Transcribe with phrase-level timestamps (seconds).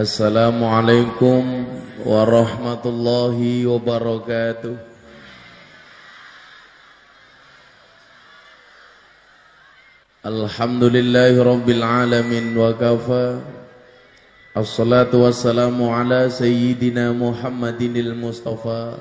[0.00, 1.68] Assalamualaikum
[2.08, 4.72] warahmatullahi wabarakatuh
[10.24, 13.44] Alhamdulillahi rabbil alamin wa kafa
[14.56, 18.96] Assalatu wassalamu ala sayyidina Muhammadinil Mustafa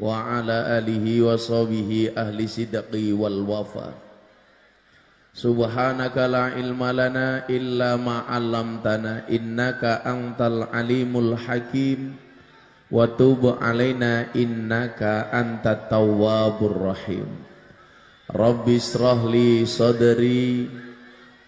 [0.00, 4.11] Wa ala alihi wa sahbihi ahli sidqi wal wafa
[5.32, 12.20] Subhanaka la ilma lana illa ma 'allamtana innaka antal alimul hakim.
[12.92, 17.24] Wa tub alaina innaka antat tawwabur rahim.
[18.28, 20.68] Rabbi israh li sadri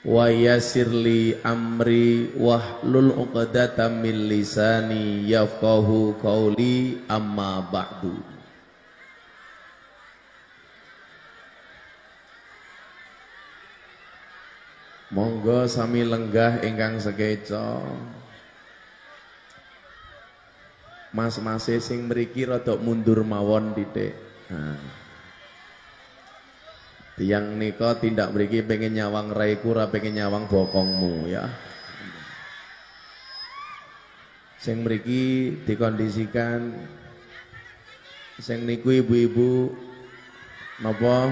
[0.04, 8.33] wa yassir li amri wahlul 'uqdatam min lisani yafqahu qawli amma ba'du
[15.14, 17.78] Monggo sami lenggah ingkang sekeca.
[21.14, 24.18] Mas-mas sing mriki rada mundur mawon titik.
[24.50, 24.74] Nah.
[27.14, 31.46] Nika tindak mriki pengen nyawang raiku ora pengen nyawang bokongmu ya.
[34.58, 36.74] Sing mriki dikondisikan
[38.42, 39.70] sing niku ibu-ibu
[40.82, 41.30] napa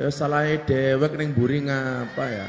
[0.00, 2.48] Ya salah dewek ning buri ngapa ya?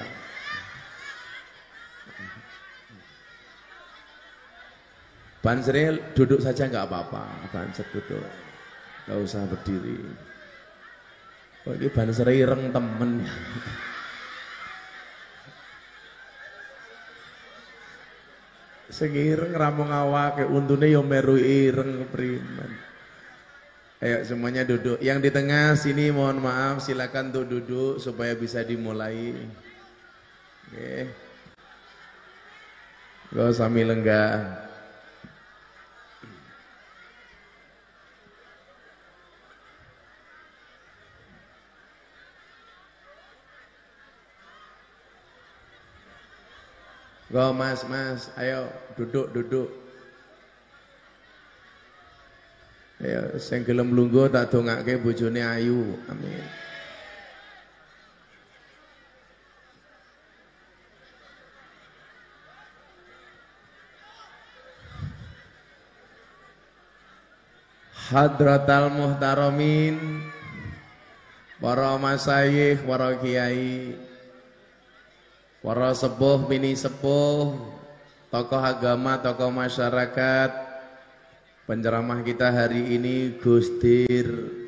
[5.44, 8.24] Bansernya duduk saja nggak apa-apa, banser duduk,
[9.04, 10.00] nggak usah berdiri.
[11.68, 13.28] Oh, ini bansernya ireng temen.
[18.88, 22.91] Sing ireng rampung awake untune yo meru ireng kepriman.
[24.02, 24.98] Ayo semuanya duduk.
[24.98, 29.38] Yang di tengah sini mohon maaf silakan untuk duduk supaya bisa dimulai.
[30.74, 31.06] Oke.
[33.30, 34.66] Gak sambil lenggah.
[47.32, 48.68] Go mas, mas, ayo
[49.00, 49.81] duduk, duduk.
[53.02, 55.98] Ya, sing gelem lungguh tak dongake bojone ayu.
[56.06, 56.46] Amin.
[68.12, 69.98] Hadratal muhtaramin
[71.58, 73.98] para masayikh, para kiai,
[75.66, 77.56] para sepuh, mini sepuh,
[78.30, 80.61] tokoh agama, tokoh masyarakat,
[81.70, 84.62] Penceramah kita hari ini Gustir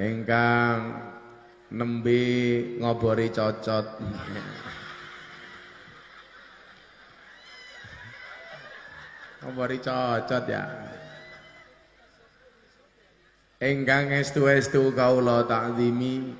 [0.00, 0.96] Engkang
[1.68, 2.24] nembe
[2.80, 4.00] ngobori cocot.
[9.44, 10.64] Ngobori cocot ya.
[13.60, 16.32] Engkang estu-estu kaula takzimi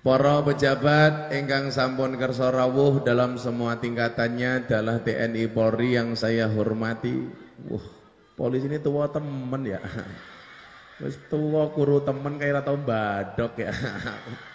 [0.00, 7.20] Para pejabat ingkang sampun kersa rawuh dalam semua tingkatannya adalah TNI Polri yang saya hormati.
[7.68, 7.84] Wah,
[8.32, 9.76] polisi ini tua temen ya.
[11.04, 13.72] Wis tua kuru temen kayak tau badok ya.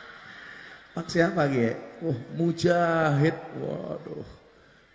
[0.97, 2.09] Pak siapa gitu?
[2.09, 3.38] Wah, Mujahid.
[3.61, 4.25] Waduh.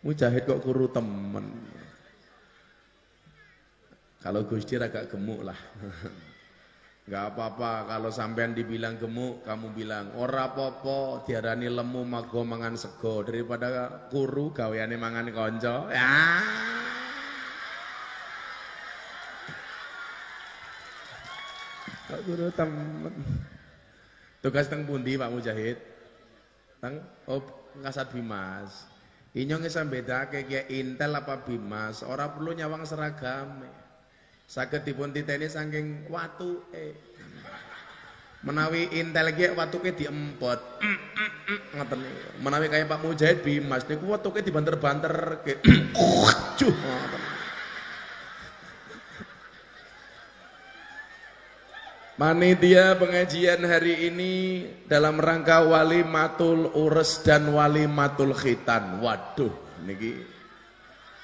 [0.02, 1.46] Mujahid kok kuru temen.
[4.18, 5.58] Kalau Gusti agak gemuk lah.
[7.08, 13.24] Gak apa-apa kalau sampean dibilang gemuk, kamu bilang ora apa-apa, diarani lemu mago mangan sego
[13.24, 15.88] daripada kuru gaweane mangan konco.
[15.88, 16.44] Ya.
[22.10, 23.14] Kok guru temen.
[24.42, 25.78] Tugas teng pundi Pak Mujahid?
[26.82, 27.44] Teng oh
[27.78, 28.90] Kasat Bimas.
[29.30, 33.62] Inyong beda kayak Intel apa Bimas, ora perlu nyawang seragam.
[34.50, 36.10] Saged dipun titeni saking
[36.74, 36.90] eh
[38.42, 40.58] Menawi intel iki watuke diempot.
[41.76, 42.00] Ngoten
[42.42, 45.62] Menawi kaya Pak Mujahid Bimas niku watuke dibanter-banter ke.
[46.58, 46.74] Cuh.
[52.18, 54.32] Panitia pengajian hari ini
[54.90, 58.98] dalam rangka wali matul ures dan wali matul khitan.
[58.98, 59.52] Waduh,
[59.86, 60.39] niki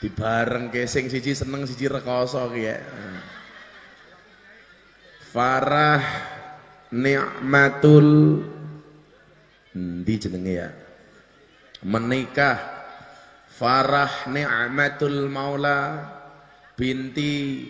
[0.07, 2.79] dibareng ke sing siji seneng siji rekoso ya.
[5.35, 6.03] Farah
[6.95, 8.09] ni'matul
[9.75, 10.71] di jenenge ya.
[11.83, 12.59] Menikah
[13.51, 16.07] Farah ni'matul maula
[16.79, 17.67] binti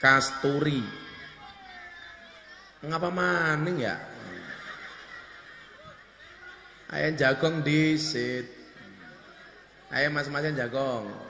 [0.00, 0.80] Kasturi.
[2.86, 3.98] Ngapa maning ya?
[6.88, 8.46] Ayam jagong disit.
[9.90, 11.27] Ayam mas-masnya jagong.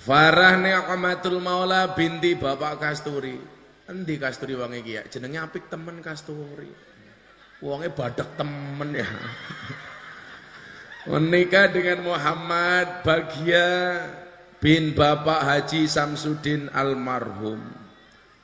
[0.00, 3.36] Farah Ni'matul Maula binti Bapak Kasturi.
[3.84, 5.04] Endi Kasturi wong iki ya?
[5.04, 6.72] Jenenge apik temen Kasturi.
[7.60, 9.04] Wonge badak temen ya.
[11.04, 14.00] Menikah dengan Muhammad Bagia
[14.56, 17.60] bin Bapak Haji Samsudin almarhum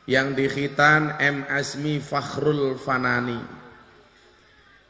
[0.05, 3.41] yang dikhitan M Asmi Fakhrul Fanani.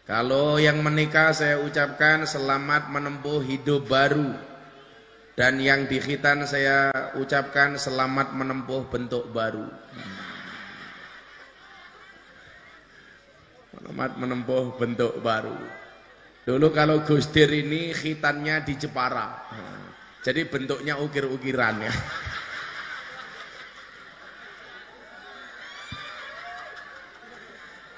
[0.03, 4.56] Kalau yang menikah saya ucapkan selamat menempuh hidup baru
[5.37, 9.69] dan yang di khitan saya ucapkan selamat menempuh bentuk baru.
[13.77, 15.53] Selamat menempuh bentuk baru.
[16.49, 19.44] Dulu kalau Gusdir ini khitannya di Jepara.
[20.25, 21.93] Jadi bentuknya ukir-ukiran ya.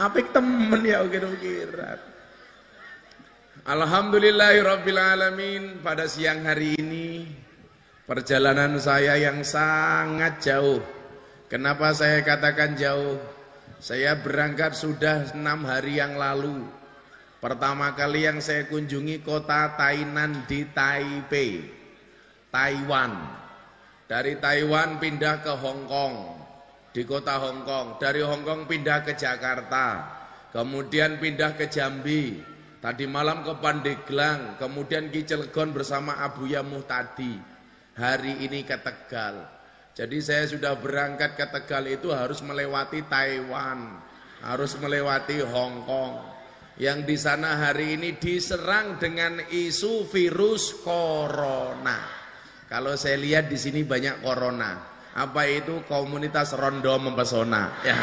[0.03, 2.08] Apik temen ya ukir-ukiran.
[3.69, 7.29] Alhamdulillahirrabbilalamin pada siang hari ini
[8.09, 10.81] perjalanan saya yang sangat jauh.
[11.53, 13.21] Kenapa saya katakan jauh?
[13.77, 16.65] Saya berangkat sudah enam hari yang lalu.
[17.45, 21.61] Pertama kali yang saya kunjungi kota Tainan di Taipei,
[22.49, 23.21] Taiwan.
[24.09, 26.41] Dari Taiwan pindah ke Hong Kong,
[26.97, 28.01] di kota Hong Kong.
[28.01, 30.09] Dari Hong Kong pindah ke Jakarta,
[30.57, 37.35] kemudian pindah ke Jambi, Tadi malam ke Pandeglang, kemudian Ki Cilegon bersama Abu Yamuh tadi.
[37.99, 39.43] Hari ini ke Tegal.
[39.99, 43.99] Jadi saya sudah berangkat ke Tegal itu harus melewati Taiwan,
[44.47, 46.15] harus melewati Hong Kong.
[46.79, 51.99] Yang di sana hari ini diserang dengan isu virus corona.
[52.71, 54.79] Kalau saya lihat di sini banyak corona.
[55.19, 57.83] Apa itu komunitas rondo mempesona?
[57.83, 57.99] Ya.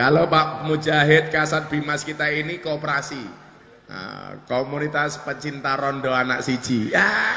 [0.00, 3.20] Kalau Pak Mujahid Kasat Bimas kita ini kooperasi.
[3.92, 6.88] Nah, komunitas pecinta rondo anak siji.
[6.88, 7.36] Ya.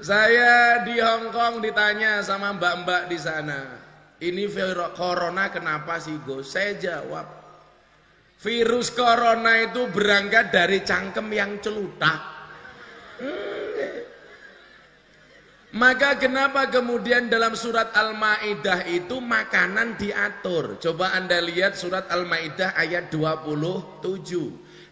[0.00, 3.60] Saya di Hong Kong ditanya sama mbak-mbak di sana.
[4.24, 6.56] Ini virus corona kenapa sih Gus?
[6.56, 7.28] Saya jawab.
[8.40, 12.20] Virus corona itu berangkat dari cangkem yang celutak.
[13.20, 13.63] Hmm.
[15.74, 20.78] Maka kenapa kemudian dalam surat Al-Maidah itu makanan diatur?
[20.78, 24.06] Coba Anda lihat surat Al-Maidah ayat 27.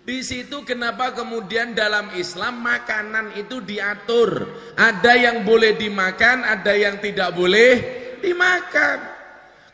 [0.02, 4.50] Di situ kenapa kemudian dalam Islam makanan itu diatur?
[4.74, 7.72] Ada yang boleh dimakan, ada yang tidak boleh
[8.18, 8.98] dimakan.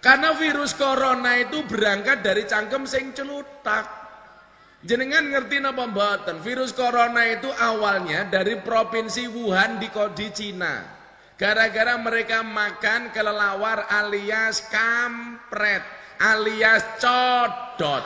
[0.05, 3.89] Karena virus corona itu berangkat dari cangkem sing celutak.
[4.85, 6.45] Jenengan ngerti napa mboten?
[6.45, 10.98] Virus corona itu awalnya dari provinsi Wuhan di di Cina.
[11.39, 15.87] Gara-gara mereka makan kelelawar alias kampret,
[16.19, 18.03] alias codot.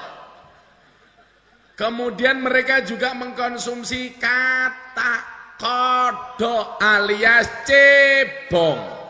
[1.72, 5.14] Kemudian mereka juga mengkonsumsi kata
[5.56, 9.00] kodok alias cebong.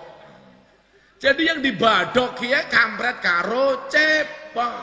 [1.19, 4.75] Jadi yang dibadok ya kampret karo cebong.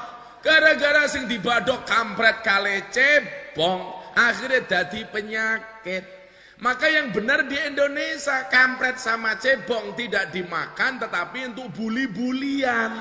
[0.43, 3.87] Gara-gara sing dibadok kampret kale cebong,
[4.19, 6.18] akhirnya jadi penyakit.
[6.59, 12.91] Maka yang benar di Indonesia kampret sama cebong tidak dimakan tetapi untuk buli-bulian.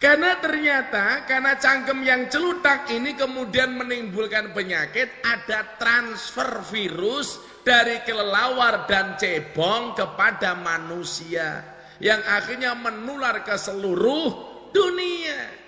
[0.00, 8.88] Karena ternyata karena cangkem yang celutak ini kemudian menimbulkan penyakit ada transfer virus dari kelelawar
[8.88, 11.60] dan cebong kepada manusia
[12.00, 14.32] yang akhirnya menular ke seluruh
[14.72, 15.59] dunia.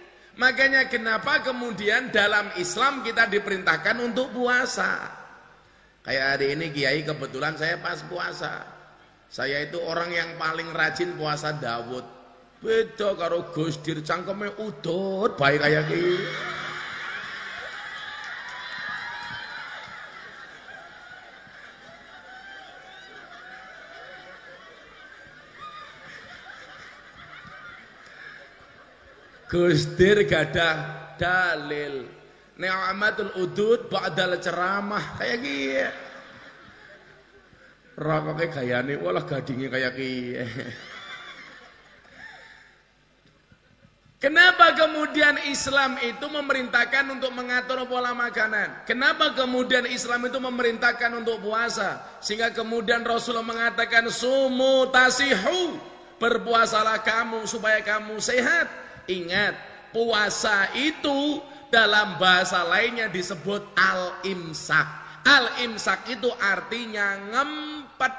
[0.42, 5.06] Makanya kenapa kemudian dalam Islam kita diperintahkan untuk puasa.
[6.02, 8.66] Kayak hari ini Kiai kebetulan saya pas puasa.
[9.30, 12.02] Saya itu orang yang paling rajin puasa Dawud.
[12.58, 16.18] Beda karo Gus Dir cangkeme udut baik kayak gini.
[29.52, 30.76] Gusdir gadah
[31.20, 32.08] dalil.
[32.56, 35.84] Ni'matul udud ba'dal ceramah kayak gini.
[38.00, 40.40] Rokoknya gayane walah gadingnya kayak gini.
[44.22, 48.86] Kenapa kemudian Islam itu memerintahkan untuk mengatur pola makanan?
[48.88, 52.00] Kenapa kemudian Islam itu memerintahkan untuk puasa?
[52.22, 55.76] Sehingga kemudian Rasulullah mengatakan sumu tasihu.
[56.22, 58.81] Berpuasalah kamu supaya kamu sehat.
[59.08, 64.88] Ingat, Puasa itu dalam bahasa lainnya disebut al-imsak.
[65.28, 68.14] Al-imsak itu artinya ngempet.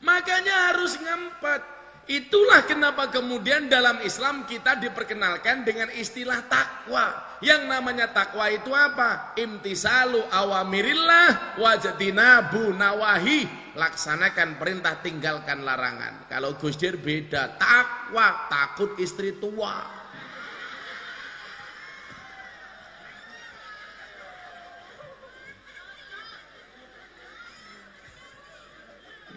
[0.00, 1.60] Makanya harus ngempet.
[2.08, 7.38] Itulah kenapa kemudian dalam Islam kita diperkenalkan dengan istilah takwa.
[7.44, 9.36] Yang namanya takwa itu apa?
[9.38, 13.61] Imtisalu awamirillah wajadinabu nawahi.
[13.72, 16.28] Laksanakan perintah, tinggalkan larangan.
[16.28, 20.02] Kalau Gusdir beda, takwa, takut istri tua.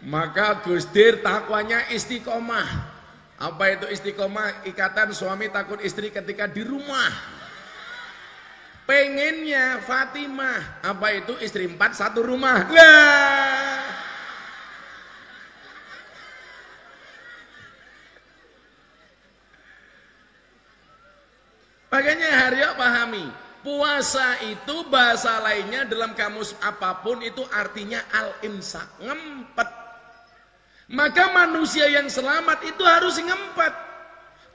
[0.05, 2.93] Maka Gusdir takwanya istiqomah.
[3.41, 4.67] Apa itu istiqomah?
[4.69, 7.09] Ikatan suami takut istri ketika di rumah.
[8.85, 10.85] Pengennya Fatimah.
[10.85, 12.69] Apa itu istri empat satu rumah?
[12.69, 13.81] Lah.
[21.89, 23.25] Makanya Haryo pahami.
[23.75, 29.67] Puasa itu bahasa lainnya dalam kamus apa pun itu artinya al-imsak, ngempet.
[30.95, 33.75] Maka manusia yang selamat itu harus ngempet.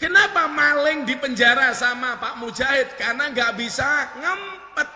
[0.01, 2.97] Kenapa maling di penjara sama Pak Mujahid?
[2.97, 4.89] Karena nggak bisa ngempet.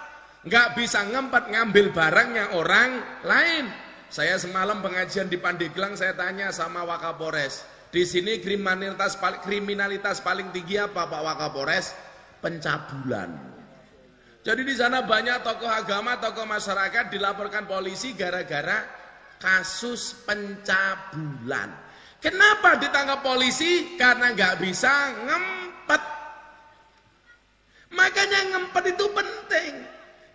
[0.48, 3.68] Nggak bisa ngempet ngambil barangnya orang lain.
[4.08, 7.60] Saya semalam pengajian di Pandeglang saya tanya sama Wakapores.
[7.92, 11.92] Di sini kriminalitas kriminalitas paling tinggi apa Pak Wakapores?
[12.40, 13.53] Pencabulan.
[14.44, 18.84] Jadi di sana banyak tokoh agama, tokoh masyarakat dilaporkan polisi gara-gara
[19.40, 21.72] kasus pencabulan.
[22.20, 23.96] Kenapa ditangkap polisi?
[23.96, 24.92] Karena nggak bisa
[25.24, 26.02] ngempet.
[27.96, 29.72] Makanya ngempet itu penting.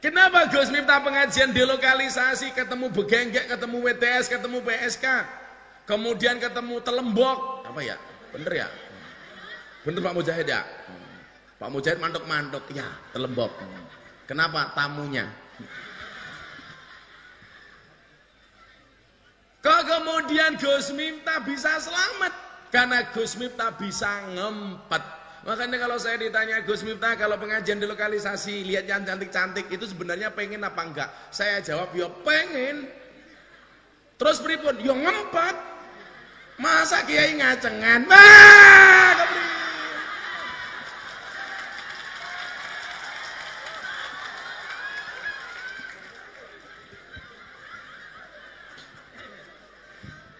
[0.01, 5.05] Kenapa Gus Miftah pengajian delokalisasi, ketemu Begenggek, ketemu WTS, ketemu PSK,
[5.83, 7.99] kemudian ketemu Telembok, apa ya?
[8.31, 8.67] Bener ya?
[9.83, 10.63] Bener Pak Mujahid ya?
[11.59, 13.51] Pak Mujahid mantuk-mantuk, ya Telembok.
[14.29, 14.69] Kenapa?
[14.77, 15.25] Tamunya.
[19.65, 22.33] Kemudian Gus Miftah bisa selamat?
[22.69, 25.01] Karena Gus Miftah bisa ngempet.
[25.49, 30.29] Makanya kalau saya ditanya Gus Miftah kalau pengajian di lokalisasi lihat yang cantik-cantik itu sebenarnya
[30.29, 31.09] pengen apa enggak?
[31.33, 32.85] Saya jawab ya pengen.
[34.21, 34.77] Terus pripun?
[34.77, 35.55] Ya ngempet.
[36.61, 38.05] Masa kiai ngacengan?
[38.05, 39.15] Wah,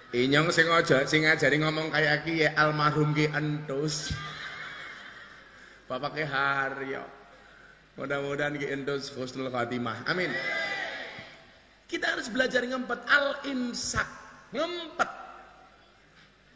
[0.10, 4.10] Inyong sing aja sing ngajari ngomong kayak ki ya almarhum ki entus.
[5.86, 7.06] Bapak ki Haryo.
[7.94, 10.10] Mudah-mudahan ki entus husnul khatimah.
[10.10, 10.34] Amin.
[11.86, 14.10] Kita harus belajar ngempet al-imsak.
[14.50, 15.10] Ngempet.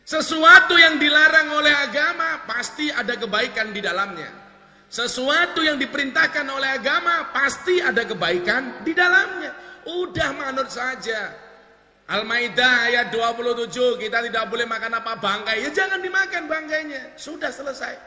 [0.02, 4.34] Sesuatu yang dilarang oleh agama pasti ada kebaikan di dalamnya.
[4.90, 9.54] Sesuatu yang diperintahkan oleh agama pasti ada kebaikan di dalamnya.
[9.86, 11.43] Udah manut saja.
[12.14, 15.66] Al-Maidah ayat 27 kita tidak boleh makan apa bangkai.
[15.66, 17.98] Ya jangan dimakan bangkainya sudah selesai.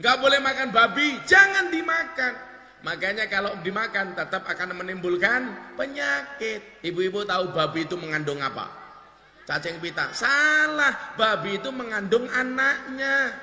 [0.00, 2.32] Nggak boleh makan babi jangan dimakan.
[2.80, 6.80] Makanya kalau dimakan tetap akan menimbulkan penyakit.
[6.80, 8.72] Ibu-ibu tahu babi itu mengandung apa?
[9.44, 10.08] Cacing pita.
[10.16, 13.36] Salah babi itu mengandung anaknya.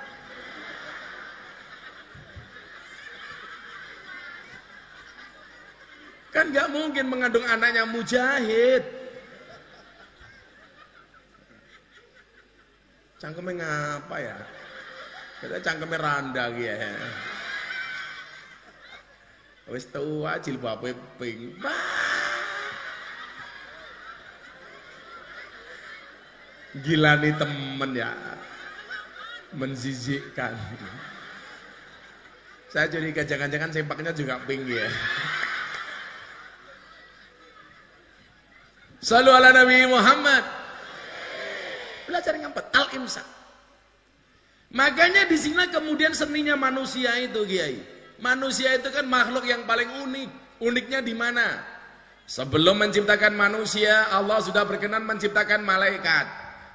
[6.34, 8.99] Kan nggak mungkin mengandung anaknya mujahid
[13.20, 14.38] Cangkeme ngapa ya?
[15.44, 16.76] Kita cangkeme randa ya.
[19.68, 20.96] Wis tua jilbabe.
[26.80, 28.12] Gila nih temen ya.
[29.52, 30.56] Menzizikkan.
[32.72, 34.88] Saya jadi jangan-jangan sempaknya juga pink ya.
[39.04, 40.59] Salu ala Nabi Muhammad.
[42.10, 43.28] Belajar ngempet, al-imsak.
[44.74, 47.78] Makanya di sini kemudian seninya manusia itu, Kiai.
[48.18, 50.30] Manusia itu kan makhluk yang paling unik.
[50.60, 51.62] Uniknya di mana?
[52.30, 56.25] Sebelum menciptakan manusia, Allah sudah berkenan menciptakan malaikat.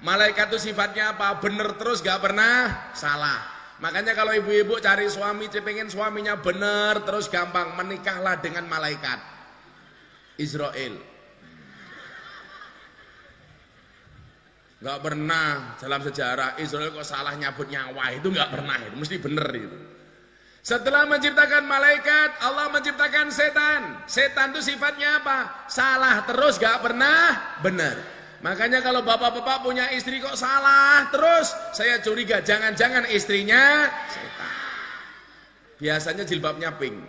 [0.02, 1.38] Malaikat itu sifatnya apa?
[1.38, 3.54] Bener terus gak pernah salah.
[3.78, 9.18] Makanya kalau ibu-ibu cari suami, pengen suaminya bener terus gampang, menikahlah dengan malaikat.
[10.38, 11.13] Israel.
[14.84, 19.48] Gak pernah dalam sejarah Israel kok salah nyabut nyawa itu gak pernah itu mesti bener
[19.56, 19.78] itu.
[20.60, 24.04] Setelah menciptakan malaikat, Allah menciptakan setan.
[24.04, 25.68] Setan itu sifatnya apa?
[25.72, 27.96] Salah terus gak pernah benar.
[28.44, 34.52] Makanya kalau bapak-bapak punya istri kok salah terus, saya curiga jangan-jangan istrinya setan.
[35.80, 37.00] Biasanya jilbabnya pink.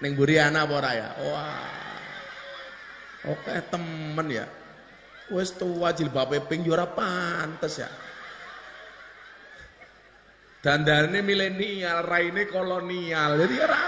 [0.00, 1.08] Neng buri anak apa ya?
[1.20, 1.80] Wah.
[3.28, 4.48] Oke temen ya.
[5.28, 7.90] Wes tua jilbabe pink yo pantes ya.
[10.60, 13.40] Dandane milenial, raine kolonial.
[13.40, 13.82] Jadi ora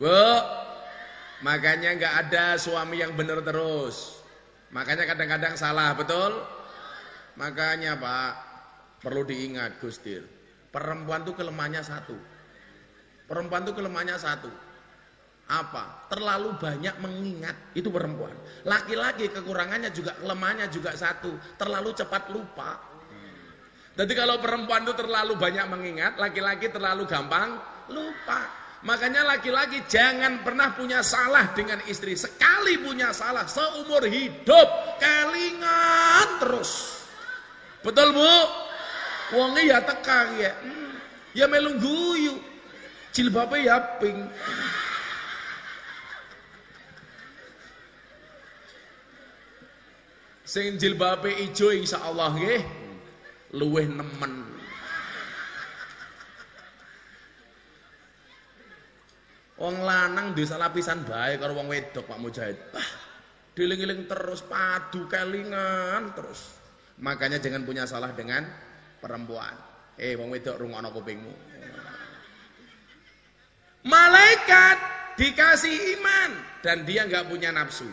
[0.00, 0.24] Bu,
[1.44, 4.16] makanya nggak ada suami yang benar terus.
[4.72, 6.40] Makanya kadang-kadang salah, betul?
[7.36, 8.32] Makanya Pak,
[9.04, 10.39] perlu diingat Gustir.
[10.70, 12.16] Perempuan tuh kelemahannya satu.
[13.26, 14.50] Perempuan tuh kelemahannya satu.
[15.50, 16.06] Apa?
[16.06, 18.34] Terlalu banyak mengingat itu perempuan.
[18.62, 22.78] Laki-laki kekurangannya juga kelemahannya juga satu, terlalu cepat lupa.
[23.98, 27.58] Jadi kalau perempuan itu terlalu banyak mengingat, laki-laki terlalu gampang
[27.90, 28.46] lupa.
[28.86, 32.14] Makanya laki-laki jangan pernah punya salah dengan istri.
[32.14, 34.68] Sekali punya salah seumur hidup,
[35.02, 37.02] kalingan terus.
[37.82, 38.69] Betul bu?
[39.30, 40.52] Wongnya ya tekang ya.
[41.34, 42.38] Ya melung guyu.
[43.14, 44.18] Jilbabnya ya pink.
[50.50, 52.62] Sing jilbabe ijo insyaallah nggih
[53.54, 54.50] luweh nemen.
[59.60, 62.58] Wong lanang desa lapisan bae karo wong wedok Pak Mujahid.
[62.74, 62.90] Ah,
[63.54, 66.58] diling-iling terus padu kelingan terus.
[66.98, 68.42] Makanya jangan punya salah dengan
[69.00, 69.56] perempuan.
[69.96, 71.34] Eh wong wedok rungokno kupingmu.
[73.84, 74.78] Malaikat
[75.16, 77.88] dikasih iman dan dia nggak punya nafsu.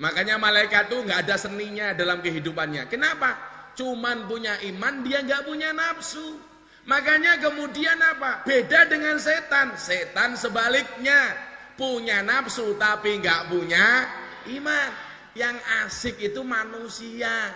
[0.00, 2.88] Makanya malaikat tuh nggak ada seninya dalam kehidupannya.
[2.90, 3.36] Kenapa?
[3.76, 6.40] Cuman punya iman, dia nggak punya nafsu.
[6.88, 8.42] Makanya kemudian apa?
[8.48, 9.76] Beda dengan setan.
[9.76, 11.36] Setan sebaliknya
[11.76, 14.08] punya nafsu tapi nggak punya
[14.56, 14.90] iman.
[15.36, 17.52] Yang asik itu manusia.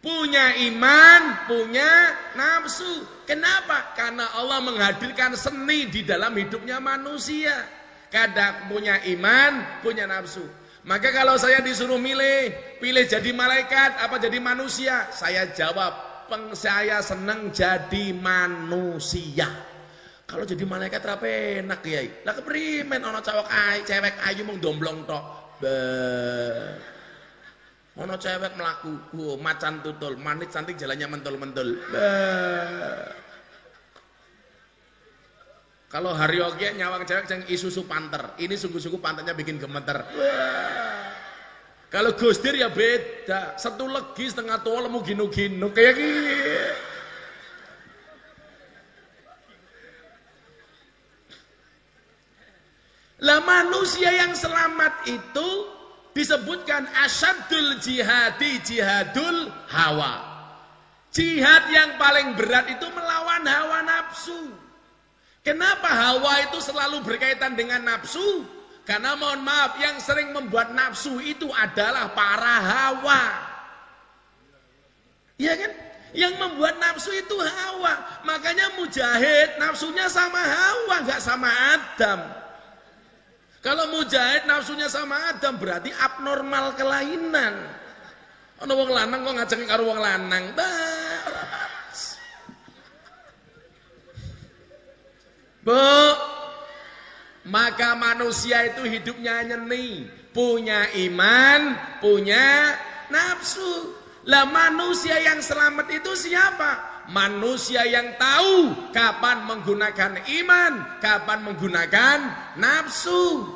[0.00, 3.04] Punya iman, punya nafsu.
[3.28, 3.92] Kenapa?
[3.92, 7.52] Karena Allah menghadirkan seni di dalam hidupnya manusia.
[8.08, 10.40] Kadang punya iman, punya nafsu.
[10.88, 12.48] Maka kalau saya disuruh milih,
[12.80, 15.92] pilih jadi malaikat apa jadi manusia, saya jawab
[16.32, 19.52] peng saya seneng jadi manusia.
[20.24, 21.28] Kalau jadi malaikat apa
[21.60, 22.00] enak ya?
[22.24, 25.24] Lah keprimen ana cewek ayu, cewek ayu mung domblong tok.
[28.00, 31.68] Ana cewek melaku, oh, macan tutul, manis cantik jalannya mentul-mentul.
[35.92, 38.40] Kalau hari oke nyawang cewek yang isusu panter.
[38.40, 40.00] Ini sungguh-sungguh pantatnya bikin gemeter.
[41.92, 43.60] Kalau Gustir ya beda.
[43.60, 46.38] Satu legi setengah tua lemu ginu-ginu kayak gini.
[53.20, 55.79] Lah manusia yang selamat itu
[56.16, 60.26] disebutkan asyadul jihadi jihadul hawa.
[61.10, 64.54] Jihad yang paling berat itu melawan hawa nafsu.
[65.42, 68.46] Kenapa hawa itu selalu berkaitan dengan nafsu?
[68.86, 73.22] Karena mohon maaf, yang sering membuat nafsu itu adalah para hawa.
[75.40, 75.72] Iya kan?
[76.10, 78.22] Yang membuat nafsu itu hawa.
[78.26, 82.39] Makanya mujahid nafsunya sama hawa, nggak sama Adam.
[83.60, 87.60] Kalau mujahid nafsunya sama Adam berarti abnormal kelainan.
[88.64, 90.56] Ono wong lanang kok ngajeng karo wong lanang.
[95.60, 95.92] Bu,
[97.52, 102.76] maka manusia itu hidupnya nyeni, punya iman, punya
[103.12, 103.92] nafsu.
[104.24, 106.89] Lah manusia yang selamat itu siapa?
[107.10, 112.18] Manusia yang tahu kapan menggunakan iman, kapan menggunakan
[112.54, 113.50] nafsu.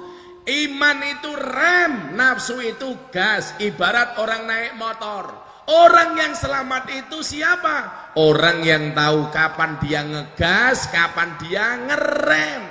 [0.45, 5.31] Iman itu rem, nafsu itu gas, ibarat orang naik motor.
[5.71, 8.11] Orang yang selamat itu siapa?
[8.19, 12.63] Orang yang tahu kapan dia ngegas, kapan dia ngerem.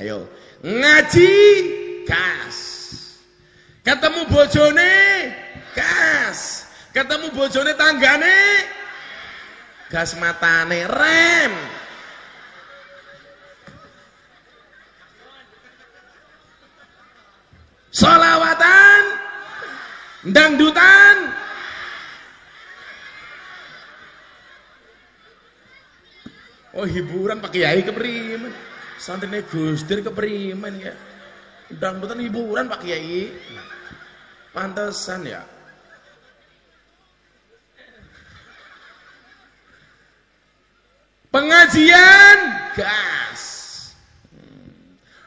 [0.00, 0.26] Ayo,
[0.64, 1.36] ngaji
[2.08, 2.56] gas.
[3.84, 4.96] Ketemu bojone
[5.76, 6.64] gas.
[6.90, 8.40] Ketemu bojone tanggane
[9.94, 11.54] gas matane rem.
[17.94, 19.02] Solawatan,
[20.34, 21.30] dangdutan,
[26.74, 28.50] Oh hiburan Pak Kiai keprimen.
[28.98, 30.90] Santrine Gustir keprimen ya.
[31.70, 33.30] Dangdutan hiburan Pak Kiai.
[34.50, 35.53] Pantesan ya.
[41.34, 42.38] Pengajian
[42.78, 43.42] gas.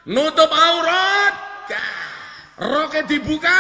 [0.07, 1.35] Nutup aurat
[1.67, 2.63] gas.
[2.63, 3.59] Roke dibuka.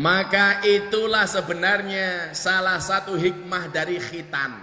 [0.00, 4.56] Maka itulah sebenarnya salah satu hikmah dari khitan.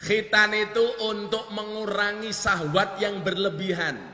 [0.00, 4.09] Khitan itu untuk mengurangi sahwat yang berlebihan.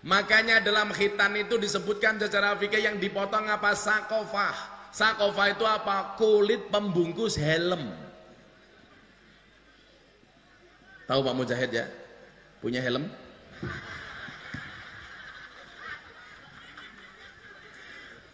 [0.00, 4.56] Makanya dalam khitan itu disebutkan secara fikih yang dipotong apa sakofah.
[4.90, 6.16] Sakofah itu apa?
[6.16, 7.92] Kulit pembungkus helm.
[11.04, 11.84] Tahu Pak Mujahid ya?
[12.64, 13.12] Punya helm?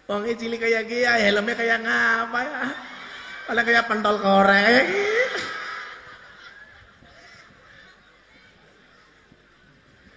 [0.07, 2.62] Wong cilik kayak gini, ya, helmnya kayak ngapa ya?
[3.50, 4.87] Malah kayak pentol korek.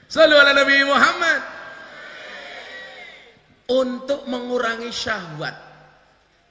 [0.10, 1.42] Selalu ala Nabi Muhammad.
[3.70, 5.54] Untuk mengurangi syahwat.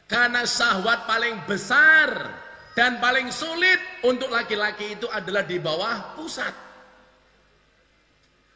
[0.07, 2.31] Karena syahwat paling besar
[2.79, 6.55] dan paling sulit untuk laki-laki itu adalah di bawah pusat.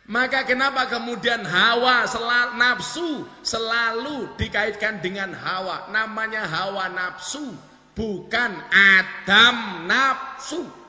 [0.07, 3.11] Maka kenapa kemudian hawa selalu, nafsu
[3.43, 5.91] selalu dikaitkan dengan hawa?
[5.91, 7.51] Namanya hawa nafsu,
[7.99, 10.82] bukan adam nafsu.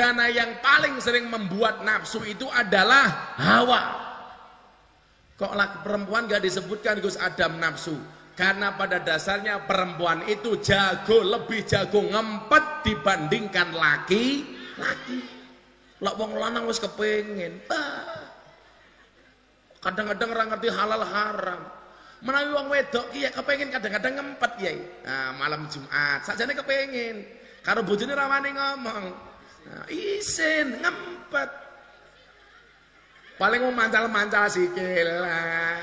[0.00, 4.00] Karena yang paling sering membuat nafsu itu adalah hawa.
[5.36, 5.52] Kok
[5.84, 8.00] perempuan gak disebutkan Gus Adam nafsu?
[8.32, 15.20] Karena pada dasarnya perempuan itu jago, lebih jago ngempet dibandingkan laki-laki.
[16.00, 17.60] Lah wong lanang wis kepengin.
[19.84, 21.60] Kadang-kadang orang ngerti halal haram.
[22.24, 24.72] Menawi wong wedok iya kepengin kadang-kadang ngempet ya.
[25.04, 27.20] Nah, malam Jumat sajane kepengin.
[27.60, 29.28] Karo bojone rawani ngomong.
[29.68, 31.50] Nah, isin ngempet.
[33.40, 35.80] Paling mau mancal-mancal sikil lah.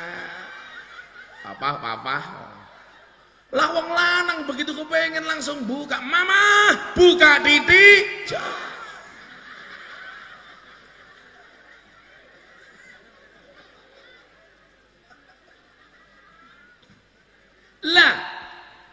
[1.42, 2.18] Apa apa.
[3.56, 5.98] Lah wong lanang begitu kepengen langsung buka.
[6.04, 8.30] Mama, buka titik.
[17.88, 18.16] Lah,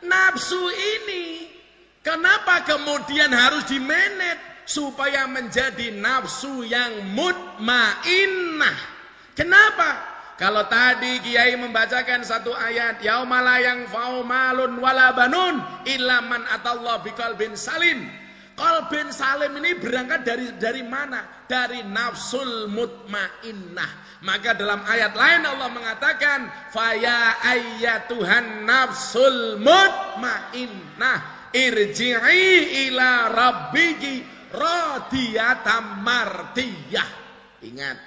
[0.07, 1.51] nafsu ini
[2.07, 8.77] kenapa kemudian harus dimenet supaya menjadi nafsu yang mutmainnah?
[9.33, 10.15] Kenapa?
[10.35, 17.55] Kalau tadi Kiai membacakan satu ayat, yaumala yang faumalun wala banun illa man atallah biqalbin
[17.55, 18.03] salim.
[18.55, 21.47] Qalbin salim ini berangkat dari dari mana?
[21.47, 24.23] Dari nafsul mutmainnah.
[24.23, 37.11] Maka dalam ayat lain Allah mengatakan, "Faya ayyatuhan nafsul mutmainnah, irji'i ila rabbiki radiyatan mardiyah."
[37.65, 37.99] Ingat,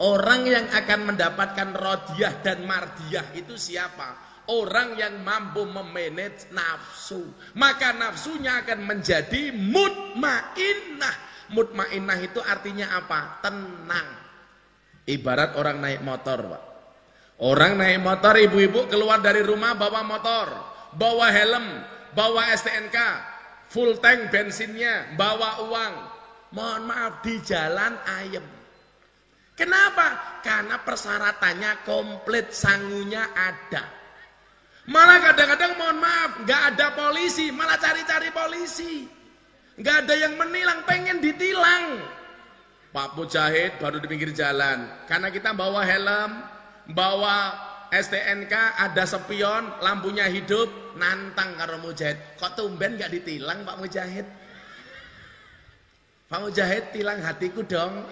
[0.00, 4.26] orang yang akan mendapatkan rodiyah dan mardiyah itu siapa?
[4.48, 7.20] Orang yang mampu memanage nafsu.
[7.52, 11.16] Maka nafsunya akan menjadi mutmainnah.
[11.52, 13.44] Mutmainnah itu artinya apa?
[13.44, 14.08] Tenang.
[15.04, 16.62] Ibarat orang naik motor, Pak.
[17.44, 20.48] Orang naik motor, ibu-ibu keluar dari rumah bawa motor,
[20.96, 21.66] bawa helm,
[22.16, 22.98] bawa STNK,
[23.68, 25.94] full tank bensinnya, bawa uang.
[26.48, 28.46] Mohon maaf di jalan ayam.
[29.52, 30.40] Kenapa?
[30.40, 33.84] Karena persyaratannya komplit, sangunya ada.
[34.88, 39.04] Malah kadang-kadang mohon maaf, nggak ada polisi, malah cari-cari polisi.
[39.76, 42.00] Nggak ada yang menilang, pengen ditilang.
[42.88, 44.88] Pak Mujahid baru di pinggir jalan.
[45.04, 46.40] Karena kita bawa helm,
[46.88, 52.20] bawa STNK, ada sepion, lampunya hidup, nantang karo Mujahid.
[52.36, 54.26] Kok tumben nggak ditilang Pak Mujahid?
[56.28, 58.04] Pak Mujahid tilang hatiku dong.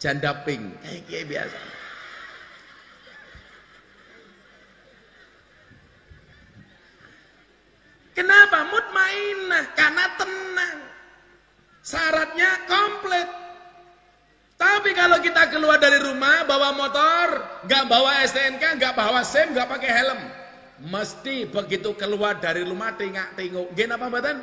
[0.00, 1.60] Janda pink, kayak biasa.
[8.12, 8.58] Kenapa?
[8.68, 10.78] Mutmainah karena tenang.
[11.80, 13.28] Syaratnya komplit.
[14.62, 17.26] Tapi kalau kita keluar dari rumah bawa motor,
[17.66, 20.20] nggak bawa STNK, nggak bawa SIM, nggak pakai helm,
[20.86, 23.74] mesti begitu keluar dari rumah tingak-tinguk.
[23.74, 24.38] Gini apa badan?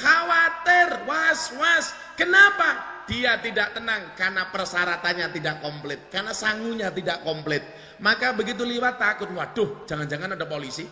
[0.00, 1.92] Khawatir, was-was.
[2.16, 3.04] Kenapa?
[3.04, 7.60] Dia tidak tenang karena persyaratannya tidak komplit, karena sangunya tidak komplit.
[8.00, 10.88] Maka begitu lewat takut, waduh, jangan-jangan ada polisi.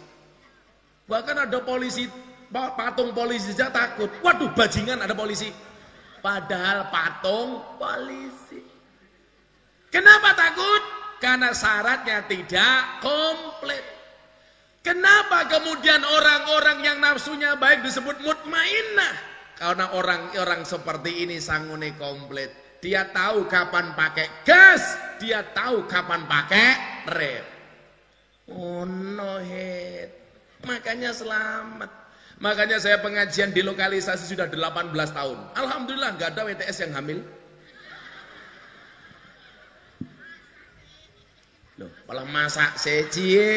[1.08, 2.04] Bahkan ada polisi,
[2.52, 4.12] patung polisi saja takut.
[4.20, 5.48] Waduh, bajingan ada polisi.
[6.18, 8.60] Padahal patung polisi.
[9.88, 10.82] Kenapa takut?
[11.18, 13.84] Karena syaratnya tidak komplit.
[14.86, 19.14] Kenapa kemudian orang-orang yang nafsunya baik disebut mutmainnah?
[19.58, 22.78] Karena orang-orang seperti ini sangune komplit.
[22.78, 26.70] Dia tahu kapan pakai gas, dia tahu kapan pakai
[27.10, 27.46] rem.
[28.54, 30.14] Oh no head.
[30.62, 31.97] Makanya selamat.
[32.38, 35.38] Makanya saya pengajian di lokalisasi sudah 18 tahun.
[35.58, 37.18] Alhamdulillah nggak ada WTS yang hamil.
[41.82, 43.50] Loh, malah masak secie.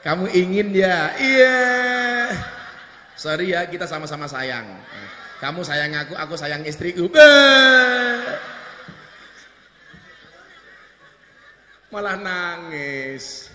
[0.00, 1.12] Kamu ingin ya?
[1.20, 1.60] Iya.
[3.20, 4.64] Sorry ya, kita sama-sama sayang.
[5.44, 7.12] Kamu sayang aku, aku sayang istriku.
[11.92, 13.51] Malah nangis.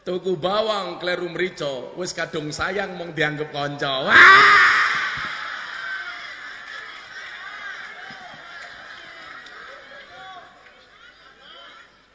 [0.00, 4.08] Tuku bawang kleru mrico, wis kadung sayang mong dianggap konco.
[4.08, 4.16] Wah!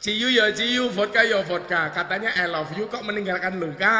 [0.02, 1.94] Ciyu ya ciyu, vodka ya vodka.
[1.94, 3.94] Katanya I love you kok meninggalkan luka.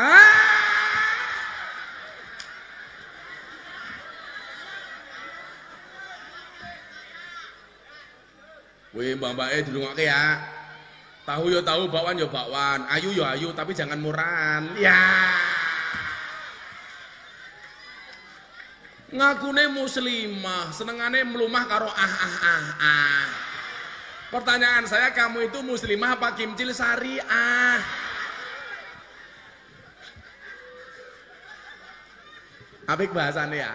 [8.95, 10.56] Wih mbak mbak eh dulu ya.
[11.27, 12.87] Tahu ya tahu, bakwan ya bakwan.
[12.87, 14.63] Ayu ya ayu, tapi jangan murahan.
[14.79, 15.35] Ya.
[19.11, 23.27] Ngakune muslimah, senengane melumah karo ah ah ah ah.
[24.31, 27.79] Pertanyaan saya, kamu itu muslimah apa kimcil syariah?
[32.87, 33.75] Apik bahasannya ya.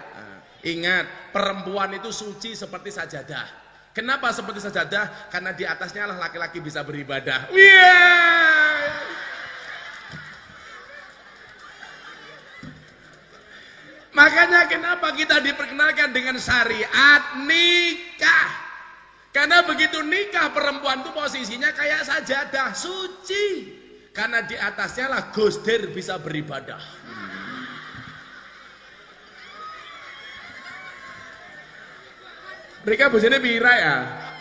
[0.64, 3.61] Ingat, perempuan itu suci seperti sajadah.
[3.92, 5.28] Kenapa seperti sajadah?
[5.28, 7.52] Karena di atasnya lah laki-laki bisa beribadah.
[7.52, 9.20] Yeah!
[14.12, 18.48] Makanya kenapa kita diperkenalkan dengan syariat nikah?
[19.32, 23.44] Karena begitu nikah perempuan itu posisinya kayak sajadah suci.
[24.12, 27.01] Karena di atasnya lah gosder bisa beribadah.
[32.82, 33.96] Mereka bojone pira ya?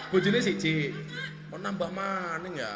[0.10, 0.90] Bojone siji.
[1.54, 2.74] Mau nambah maning ya?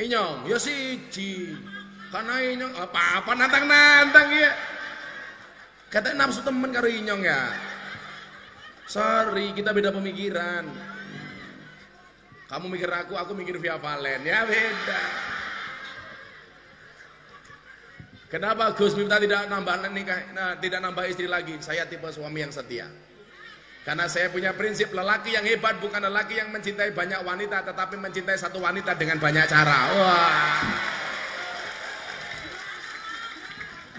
[0.00, 1.52] Inyong, ya siji.
[2.08, 4.52] Karena inyong apa-apa nantang-nantang ya.
[5.92, 7.52] Katanya nafsu temen karo inyong ya.
[8.88, 10.66] Sorry, kita beda pemikiran.
[12.48, 14.24] Kamu mikir aku, aku mikir via Valen.
[14.24, 15.33] Ya beda.
[18.34, 21.54] Kenapa Gus Miftah tidak nambah nikah, nah, tidak nambah istri lagi?
[21.62, 22.90] Saya tipe suami yang setia.
[23.86, 28.34] Karena saya punya prinsip lelaki yang hebat bukan lelaki yang mencintai banyak wanita, tetapi mencintai
[28.34, 29.78] satu wanita dengan banyak cara.
[29.94, 30.62] Wah.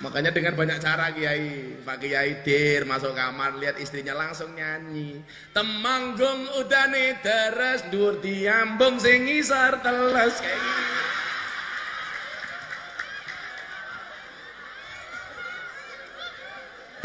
[0.04, 5.24] Makanya dengan banyak cara Kiai, Pak Kiai Dir masuk kamar lihat istrinya langsung nyanyi.
[5.56, 11.14] Temanggung udane deres dur diambung sing isar teles kayak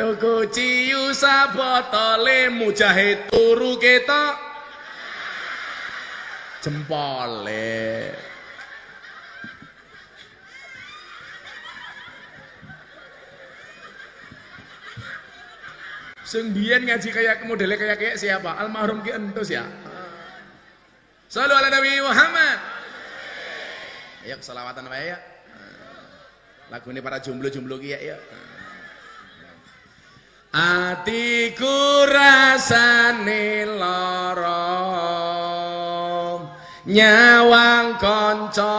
[0.01, 4.33] Tuku ciu sabotole mujahid turu ketok
[6.65, 8.09] jempole.
[16.25, 18.57] Biyen ngaji kayak modelnya kayak kayak siapa?
[18.57, 19.69] Almarhum Ki Entus ya.
[21.29, 22.59] Salu ala Nabi Muhammad.
[24.25, 25.21] Ayo selawatan wae ya.
[26.73, 28.17] Lagu ini para jomblo-jomblo ki ya.
[30.51, 34.67] Atiku rasane lara.
[36.91, 38.79] Nyawang kanca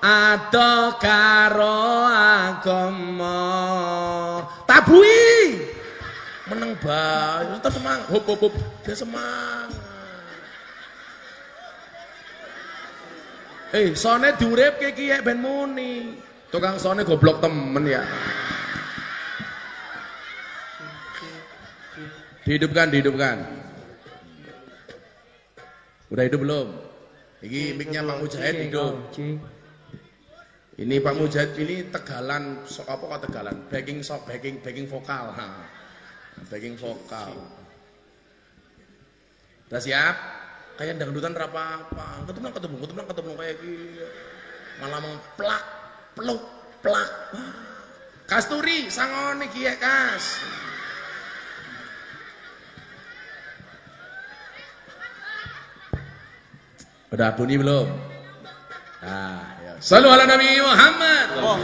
[0.00, 3.40] ado karo agama.
[4.64, 5.60] Tabui!
[6.48, 8.54] Meneng bae tetep semangat hop hop
[8.86, 9.74] dia semangat
[13.74, 16.14] eh sone diuripke ki ben muni?
[16.54, 18.06] Tukang sone goblok temen ya
[22.46, 23.36] dihidupkan dihidupkan
[26.14, 26.68] udah hidup belum
[27.42, 28.94] ini miknya Pak Mujahid hidup
[30.76, 35.76] ini Pak Mujahid ini tegalan so, apa kok tegalan backing sok backing backing vokal ha
[36.44, 37.32] backing vokal.
[39.72, 40.16] Udah siap?
[40.76, 42.28] Kayak dangdutan berapa apa?
[42.28, 44.04] Ketemu ketemu ketemu ketemu kayak gini.
[44.76, 45.64] Malah mengplak,
[46.12, 46.42] peluk,
[46.84, 47.10] plak.
[48.28, 50.44] Kasturi sangone iki Kas.
[57.14, 57.86] Udah bunyi belum?
[59.06, 61.26] Nah, Salu ala Nabi Muhammad.
[61.44, 61.60] Oh,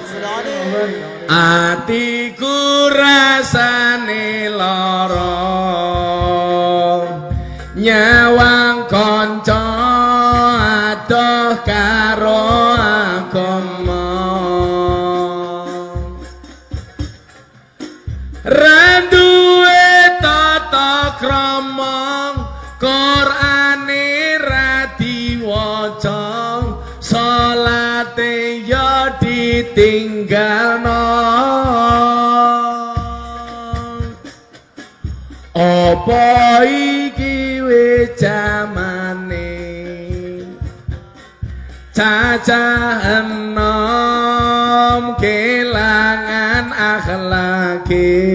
[1.33, 6.02] Atiku rasane lara
[29.73, 31.05] ditinggalno.
[35.53, 39.53] Apa iki wis jamane?
[41.93, 48.32] Cacah enom kelangan akhlake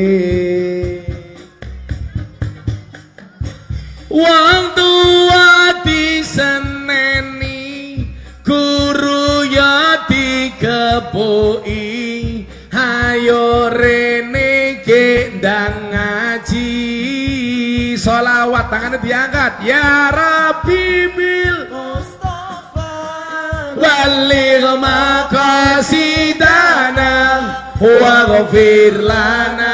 [19.68, 22.92] ya Rabbi bil Mustafa.
[23.76, 27.12] Baligh maqasidana.
[27.78, 29.67] Waghfir lana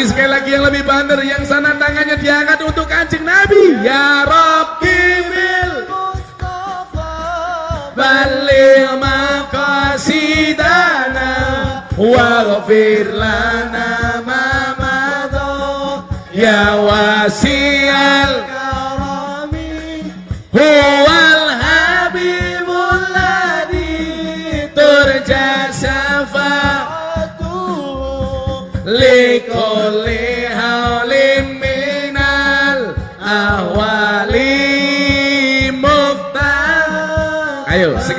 [0.00, 3.84] lagi sekali lagi yang lebih bandar yang sana tangannya diangkat untuk kancing Nabi.
[3.84, 5.84] Ya Rabbibil
[7.92, 10.32] balil makasidana
[12.00, 14.72] waghfir lana ma
[16.32, 17.79] ya wasi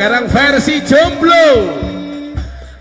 [0.01, 1.77] sekarang versi jomblo.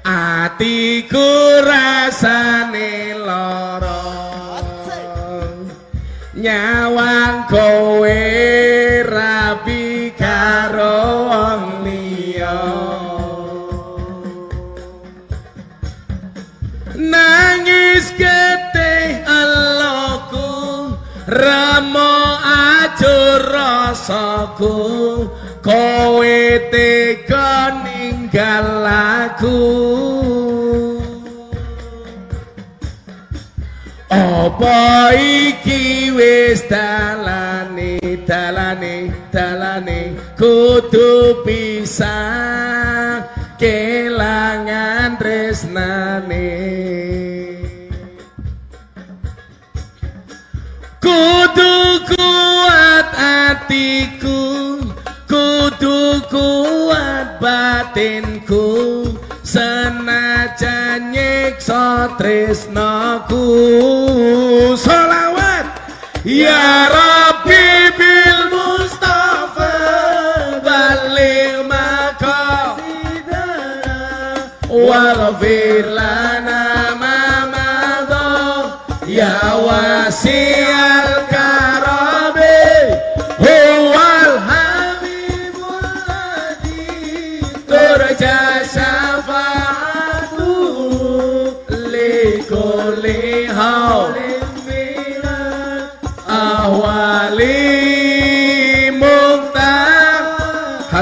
[0.00, 1.28] Atiku
[1.60, 4.08] rasane loro
[6.32, 8.24] Nyawang kowe
[9.04, 12.56] rabi karo wong liya.
[16.96, 20.96] Nangis getih eloku
[21.28, 24.72] Ramo ajur rasaku.
[25.60, 26.40] Kowe
[26.72, 26.99] tega
[28.30, 28.86] ninggal
[29.26, 29.58] aku.
[34.10, 40.14] Apa iki wis dalane dalane dalane?
[40.38, 42.18] Kudu bisa
[43.58, 46.50] kelangan tresnane.
[51.02, 51.74] Kudu
[52.06, 54.19] kuat hatiku
[57.40, 58.68] batinku
[59.40, 63.48] Senajan nyiksa tresnaku.
[64.76, 65.66] Solawat
[66.22, 69.74] Ya Rabbi bil Mustafa
[70.60, 72.76] Balik maka
[74.70, 75.99] Waghfir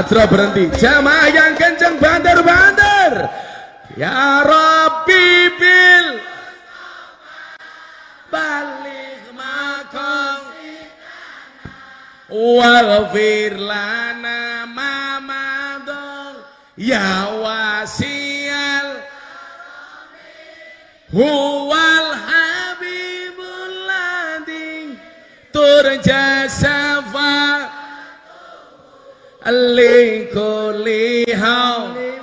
[0.09, 0.65] Hadra berhenti.
[0.81, 3.29] Jamaah yang kenceng bandar-bandar
[3.93, 6.07] Ya Rabbi bil.
[8.33, 10.49] Balik makam.
[12.25, 16.41] Waghfir lana ma madha
[16.73, 19.05] ya wasial.
[21.13, 24.97] Huwal habibul ladhi.
[25.53, 26.78] Turja safa
[29.53, 32.19] likulli hawlim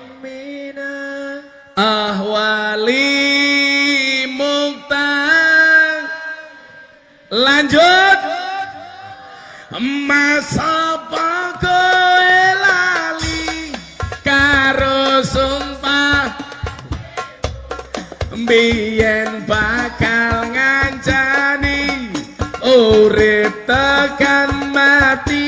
[1.76, 3.12] ahwali
[4.32, 6.08] muqtar
[7.28, 8.20] lanjut.
[10.08, 10.96] Masa
[11.60, 13.76] kowe lali
[14.24, 16.32] karo sumpah.
[18.48, 22.08] Biyen bakal ngancani.
[22.64, 25.45] Urip tekan matiku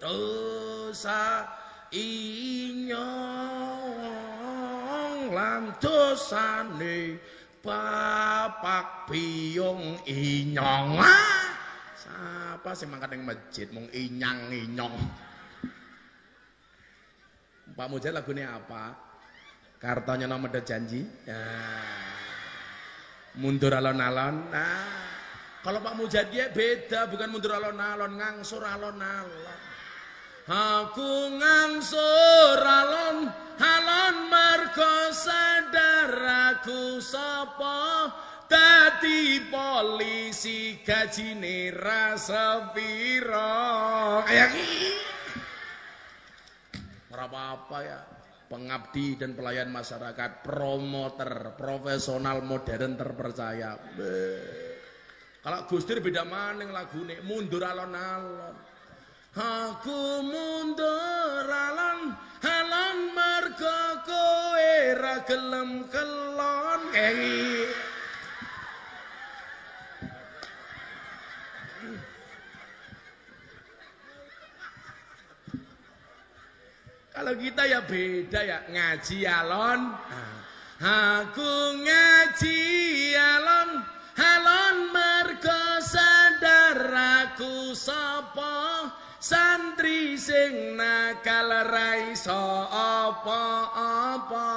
[0.00, 1.44] dosa
[1.92, 3.20] inyong
[5.32, 7.20] lan dosane
[7.60, 11.44] bapak biyong inyong ah,
[11.96, 14.96] siapa sih mangkat yang masjid mung inyang inyong
[17.70, 18.92] Pak Mujad lagunya apa?
[19.80, 21.00] Kartonya nomor janji.
[21.24, 21.40] Ya.
[23.40, 24.52] Mundur alon-alon.
[24.52, 24.84] Nah,
[25.64, 29.69] kalau Pak Mujad dia beda, bukan mundur alon-alon, ngangsur alon-alon.
[30.48, 33.28] Aku ngangsur alon,
[33.60, 34.16] alon
[35.10, 36.14] sadar
[36.54, 38.08] aku sapa
[38.46, 44.22] dadi polisi gajine rasa piro.
[44.24, 44.90] Kayak gini.
[47.10, 48.00] Ora apa-apa ya.
[48.50, 53.78] Pengabdi dan pelayan masyarakat, promoter, profesional, modern, terpercaya.
[55.38, 58.69] Kalau Gustir beda maning lagune, mundur alon-alon.
[59.30, 66.82] Aku mundur alon, alon mergo kowe ra gelem kelon.
[77.14, 79.94] Kalau kita ya beda ya ngaji alon.
[80.82, 82.58] Aku ngaji
[83.14, 83.70] alon,
[84.18, 88.69] alon mergo sadar aku sapa
[89.20, 94.48] santri sing nakal ra iso apa-apa.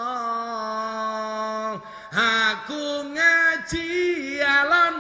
[2.16, 3.91] Aku ngaji
[4.39, 4.95] alon.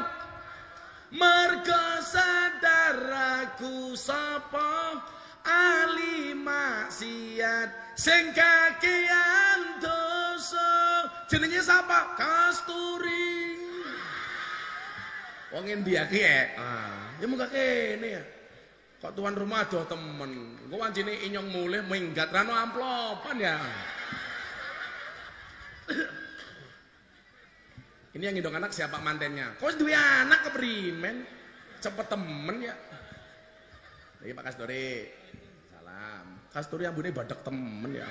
[1.13, 2.99] Mergo sadar
[3.39, 4.99] aku sapa?
[5.43, 10.71] Ali maksiat sing kakean dosa.
[11.31, 12.17] Jenenge sapa?
[12.19, 13.55] Kasturi.
[15.53, 18.23] Wong endi iki eh ah ya muga kene ya
[19.03, 20.31] kok tuan rumah do temen
[20.63, 23.59] engko wancine inyong mulih minggat rano amplopan ya
[28.15, 31.27] ini yang ngidong anak siapa mantennya kok duwe anak keprimen
[31.83, 32.75] cepet temen ya
[34.23, 35.11] Iki Pak Kasturi.
[35.67, 36.25] Salam.
[36.47, 38.07] Kasturi ambune badek temen ya.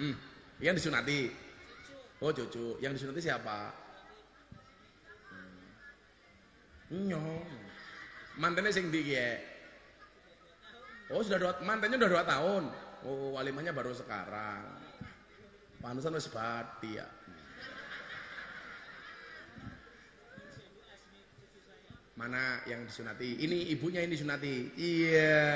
[0.00, 0.16] Hmm.
[0.64, 1.28] Yang disunati.
[2.24, 2.80] Oh, cucu.
[2.80, 3.68] Yang disunati siapa?
[5.28, 7.04] Hmm.
[7.04, 7.61] Nyong.
[8.40, 9.02] Mantannya sing ki,
[11.12, 12.62] Oh, sudah dua, mantannya udah dua tahun.
[13.04, 14.64] Oh, walimahnya baru sekarang.
[15.82, 17.04] Panusan wis bati ya.
[22.16, 23.44] Mana yang disunati?
[23.44, 24.72] Ini ibunya ini disunati.
[24.78, 25.50] Iya.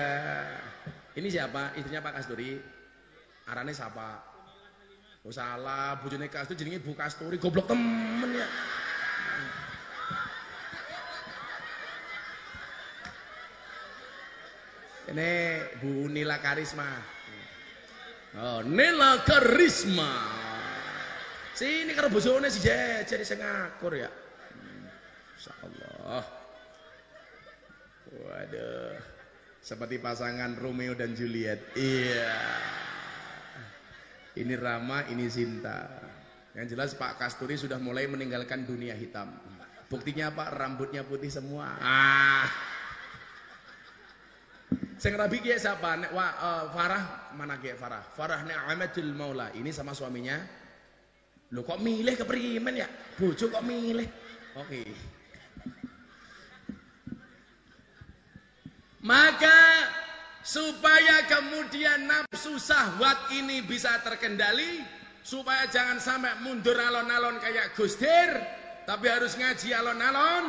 [1.17, 1.73] Ini siapa?
[1.79, 2.59] Istrinya Pak Kasturi.
[3.47, 4.21] Arane siapa?
[5.23, 7.39] Oh salah, bojone Kasturi jenenge Bu Kasturi.
[7.39, 8.49] Goblok temen ya.
[15.17, 16.93] Ini Bu Nila Karisma.
[18.37, 20.13] Oh, Nila Karisma.
[21.57, 24.13] Sini karo bojone si jejer sing ngakur ya.
[25.41, 26.25] Insyaallah.
[28.13, 28.97] Waduh.
[29.65, 31.65] Seperti pasangan Romeo dan Juliet.
[31.73, 32.37] Iya.
[34.37, 35.97] Ini Rama, ini Sinta.
[36.53, 39.33] Yang jelas Pak Kasturi sudah mulai meninggalkan dunia hitam.
[39.89, 41.73] Buktinya Pak, rambutnya putih semua.
[41.81, 42.76] Ah.
[44.97, 46.01] Sing rabi ki siapa?
[46.01, 48.01] Nek wa, uh, Farah mana ki Farah?
[48.01, 49.53] Farah Ni'amatul Maula.
[49.53, 50.41] Ini sama suaminya.
[51.53, 52.89] Lo kok milih keprimen ya?
[53.21, 54.09] Bojo kok milih?
[54.57, 54.83] Oke.
[59.05, 59.87] Maka
[60.43, 64.83] supaya kemudian nafsu sahwat ini bisa terkendali,
[65.23, 68.35] supaya jangan sampai mundur alon-alon kayak Gustir,
[68.83, 70.45] tapi harus ngaji alon-alon.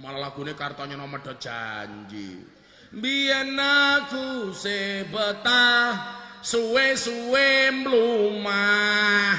[0.00, 2.57] Malah lagune kartonya nomor janji.
[2.88, 9.36] Biyen aku sebetah suwe-suwe mlumah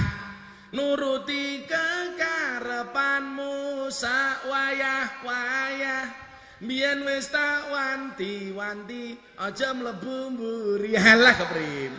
[0.69, 6.29] nuruti kekarepanmu sak wayah-wayah
[6.59, 10.91] Biyen wis tak wanti-wanti aja mlebu mburi.
[10.99, 11.95] Halah keprim.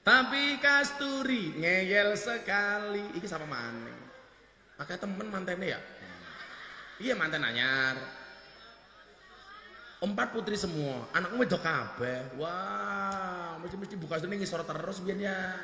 [0.00, 3.12] Tapi kasturi ngeyel sekali.
[3.12, 3.92] Iki sama mana?
[4.80, 5.80] Pakai temen mantennya ya?
[6.96, 8.17] Iya manten anyar.
[9.98, 12.38] Empat putri semua, anakmu wedok kabeh.
[12.38, 15.58] Wah, mesti mesti buka sini ngisor terus biyen ya.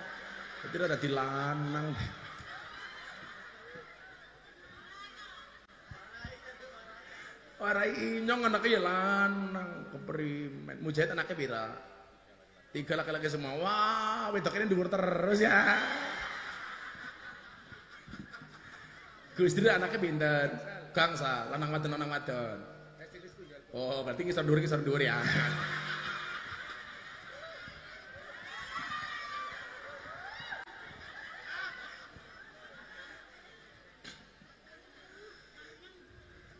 [0.66, 1.94] Jadi ada di lanang.
[7.62, 10.82] Warai inyong anaknya ya lanang keperimen.
[10.82, 11.64] Mujahid anaknya pira?
[12.74, 13.54] Tiga laki-laki semua.
[13.54, 15.78] Wah, wedok ini dhuwur terus ya.
[19.38, 20.48] Gus Dur anaknya pinter.
[20.90, 22.73] Gangsa, lanang wadon lanang wadon.
[23.74, 25.18] Oh, berarti ngisor dhuwur ngisor dhuwur ya.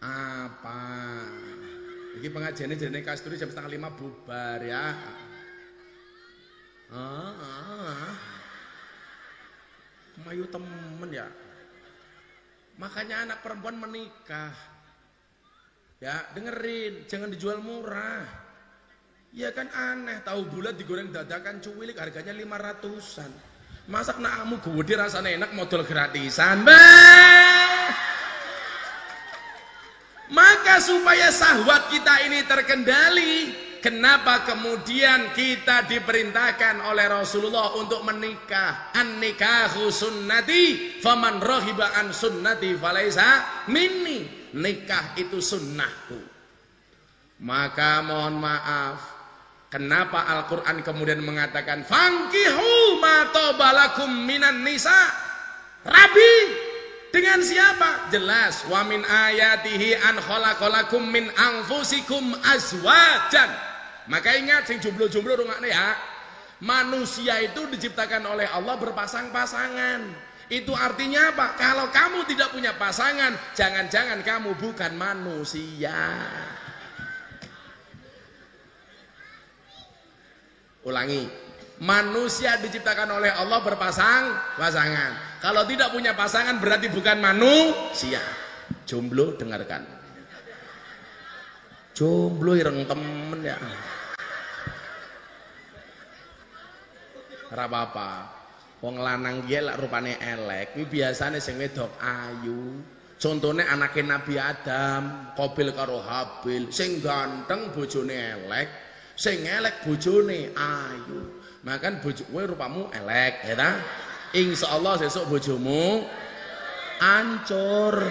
[0.03, 0.83] Apa?
[2.19, 4.99] Ini pengajiannya jadi kasturi jam setengah lima bubar ya.
[6.91, 8.11] Ah, ah.
[10.27, 11.31] Mayu temen ya.
[12.75, 14.74] Makanya anak perempuan menikah.
[16.03, 18.26] Ya, dengerin, jangan dijual murah.
[19.34, 23.30] Ya kan aneh, tahu bulat digoreng dadakan cuwilik harganya lima ratusan.
[23.90, 26.62] Masak nakmu gue rasanya enak modal gratisan.
[26.62, 27.90] Bah!
[30.32, 33.34] Maka supaya sahwat kita ini terkendali,
[33.84, 38.95] kenapa kemudian kita diperintahkan oleh Rasulullah untuk menikah?
[38.97, 44.43] An-nikahu sunnati, faman rohiba an sunnati falaisa minni.
[44.55, 46.19] Nikah itu sunnahku.
[47.43, 49.03] Maka mohon maaf,
[49.67, 54.95] kenapa Al-Quran kemudian mengatakan, Fangkihu ma balakum minan nisa.
[55.85, 56.35] Rabi,
[57.15, 58.11] dengan siapa?
[58.11, 58.67] Jelas.
[58.67, 63.51] Wa min ayatihi an khalaqalakum min anfusikum azwajan.
[64.11, 65.95] Maka ingat sing jomblo-jomblo rungokne ya.
[66.59, 70.34] Manusia itu diciptakan oleh Allah berpasang-pasangan.
[70.53, 71.57] Itu artinya apa?
[71.57, 76.20] Kalau kamu tidak punya pasangan, jangan-jangan kamu bukan manusia.
[80.84, 81.24] Ulangi,
[81.82, 85.42] Manusia diciptakan oleh Allah berpasang pasangan.
[85.42, 88.22] Kalau tidak punya pasangan berarti bukan manusia.
[88.86, 89.82] Jomblo dengarkan.
[91.99, 93.59] Jomblo ireng temen ya.
[97.51, 98.11] Ora apa-apa.
[98.85, 102.85] Wong lanang ki lak rupane elek, kuwi biasane sing wedok ayu.
[103.16, 108.68] Contohnya anaknya Nabi Adam, Kobil karo Habil, sing ganteng bojone elek,
[109.16, 111.41] sing elek bojone ayu.
[111.64, 113.80] Makan bojo kowe rupamu elek, ya ta?
[114.37, 116.05] Insyaallah sesuk bojomu
[117.01, 118.05] ancur.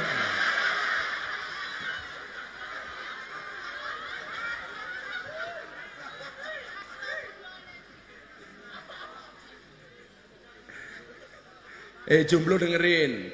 [12.03, 13.31] Eh jomblo dengerin.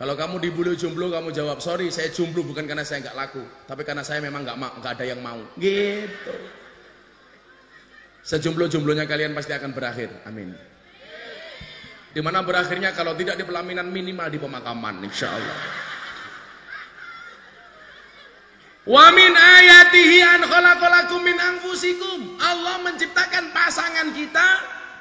[0.00, 3.84] Kalau kamu dibully jomblo kamu jawab sorry saya jomblo bukan karena saya nggak laku, tapi
[3.84, 5.44] karena saya memang nggak nggak ada yang mau.
[5.60, 6.34] Gitu.
[8.24, 10.12] Sejumlah-jumlahnya kalian pasti akan berakhir.
[10.24, 10.52] Amin.
[12.10, 15.58] Di mana berakhirnya kalau tidak di pelaminan minimal di pemakaman insya Allah.
[18.88, 22.40] Wa min ayatihi an khalaqalakum min anfusikum.
[22.40, 24.48] Allah menciptakan pasangan kita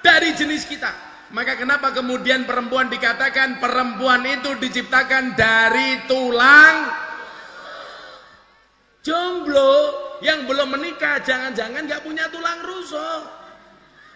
[0.04, 1.09] dari jenis kita.
[1.30, 6.76] Maka kenapa kemudian perempuan dikatakan perempuan itu diciptakan dari tulang
[9.06, 9.74] jomblo
[10.26, 11.22] yang belum menikah.
[11.22, 13.24] Jangan-jangan gak punya tulang rusuk.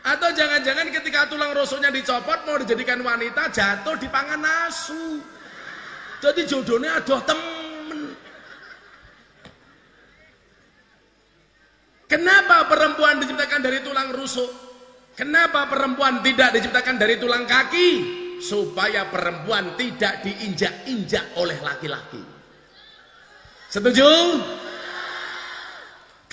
[0.03, 5.23] Atau jangan-jangan ketika tulang rusuknya dicopot mau dijadikan wanita jatuh di pangan nasu
[6.23, 8.15] jadi jodohnya aduh temen.
[12.07, 14.47] Kenapa perempuan diciptakan dari tulang rusuk
[15.13, 17.89] kenapa perempuan tidak diciptakan dari tulang kaki
[18.43, 22.21] supaya perempuan tidak diinjak-injak oleh laki-laki
[23.73, 24.09] setuju?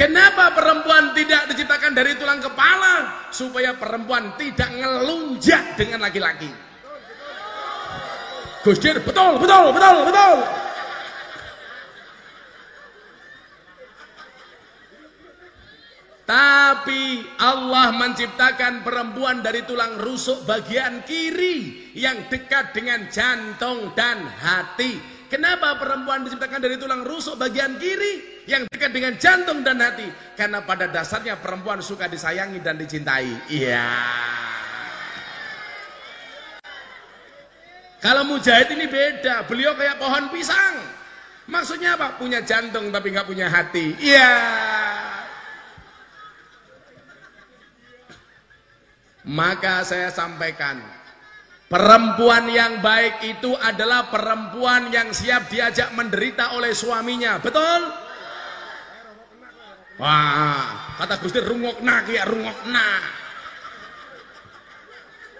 [0.00, 3.28] Kenapa perempuan tidak diciptakan dari tulang kepala?
[3.28, 6.48] Supaya perempuan tidak ngelunjak dengan laki-laki.
[8.64, 10.36] Gus betul, betul, betul, betul.
[16.30, 24.94] Tapi Allah menciptakan perempuan dari tulang rusuk bagian kiri yang dekat dengan jantung dan hati.
[25.26, 30.06] Kenapa perempuan diciptakan dari tulang rusuk bagian kiri yang dekat dengan jantung dan hati?
[30.38, 33.50] Karena pada dasarnya perempuan suka disayangi dan dicintai.
[33.50, 33.90] Iya.
[37.98, 40.78] Kalau mujahid ini beda, beliau kayak pohon pisang.
[41.50, 42.14] Maksudnya apa?
[42.22, 43.98] Punya jantung tapi nggak punya hati.
[43.98, 44.30] Iya.
[49.28, 50.80] Maka saya sampaikan,
[51.68, 57.36] perempuan yang baik itu adalah perempuan yang siap diajak menderita oleh suaminya.
[57.36, 57.80] Betul?
[60.00, 61.44] Wah, kata Gusti
[62.16, 62.88] ya rungokna.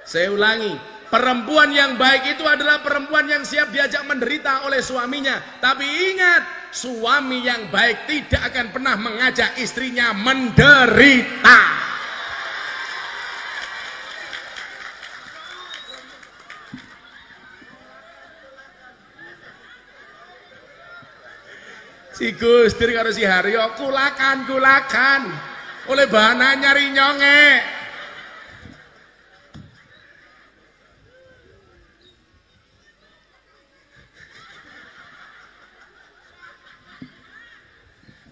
[0.04, 0.76] Saya ulangi,
[1.08, 5.40] perempuan yang baik itu adalah perempuan yang siap diajak menderita oleh suaminya.
[5.64, 11.60] Tapi ingat, suami yang baik tidak akan pernah mengajak istrinya menderita.
[22.20, 25.24] Si Gustir karo si Haryo kulakan kulakan.
[25.88, 27.44] Oleh bahana nyari nyonge.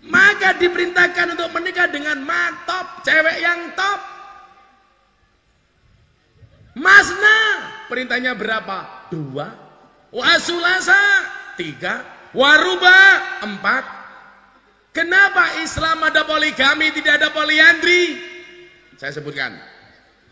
[0.04, 4.00] Maka diperintahkan untuk menikah dengan matop, cewek yang top.
[6.76, 7.40] Masna,
[7.88, 9.08] perintahnya berapa?
[9.08, 9.48] Dua.
[10.12, 11.24] Wasulasa,
[11.56, 12.17] tiga.
[12.36, 12.98] Waruba
[13.44, 13.84] empat.
[14.92, 18.18] Kenapa Islam ada poligami tidak ada poliandri?
[18.98, 19.54] Saya sebutkan.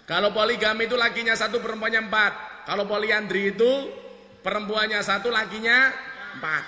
[0.06, 2.32] Kalau poligami itu lakinya satu perempuannya empat.
[2.66, 3.70] Kalau poliandri itu
[4.42, 5.94] perempuannya satu lakinya
[6.38, 6.64] empat.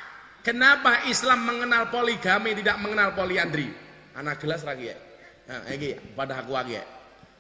[0.47, 3.69] Kenapa Islam mengenal poligami tidak mengenal poliandri?
[4.15, 4.99] Anak gelas lagi ya.
[5.49, 6.85] Nah, ini pada aku lagi ya.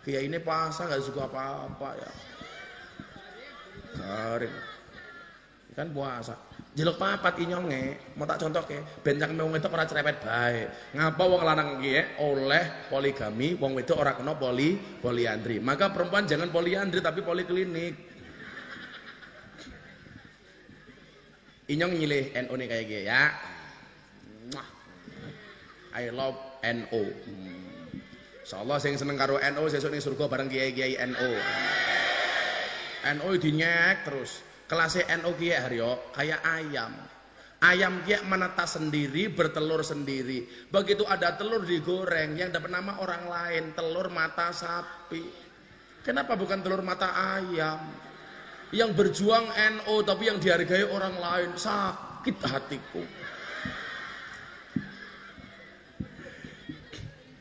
[0.03, 2.11] Kayak ini pasang nggak suka apa-apa ya.
[3.99, 4.57] Garing.
[5.77, 6.48] Kan puasa.
[6.79, 10.95] Jeluk papat inyonge, mau tak contoh ke, bencang wong itu ora cerepet baik.
[10.95, 15.59] Ngapa wong lanang iki oleh poligami, wong itu ora kena poli poliandri.
[15.59, 17.99] Maka perempuan jangan poliandri tapi poliklinik.
[21.67, 23.23] Inyong nyilih NO nih kayak gini ya.
[25.99, 27.03] I love NO.
[28.47, 31.31] Insyaallah sing seneng karo NO sesuk ning surga bareng kiai-kiai NO.
[33.19, 34.47] NO dinyek terus.
[34.69, 36.93] Kelasnya NU Kiai Haryo kayak ayam.
[37.59, 40.47] Ayam kia menetas sendiri, bertelur sendiri.
[40.71, 45.25] Begitu ada telur digoreng yang dapat nama orang lain, telur mata sapi.
[46.07, 47.11] Kenapa bukan telur mata
[47.41, 47.83] ayam?
[48.71, 53.03] Yang berjuang NU tapi yang dihargai orang lain, sakit hatiku.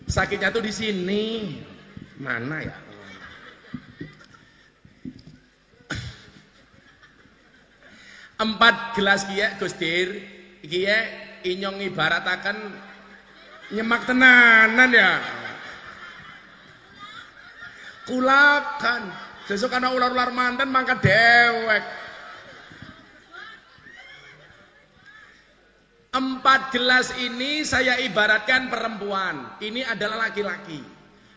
[0.08, 1.24] Sakitnya tuh di sini.
[2.18, 2.87] Mana ya?
[8.38, 10.22] Empat gelas kia Gustir
[10.62, 10.98] kia
[11.42, 12.58] inyong ibaratakan
[13.74, 15.12] nyemak tenanan ya
[18.08, 19.12] kulakan
[19.50, 21.84] sesuk ana ular-ular mantan mangka dewek
[26.18, 29.54] Empat gelas ini saya ibaratkan perempuan.
[29.62, 30.82] Ini adalah laki-laki.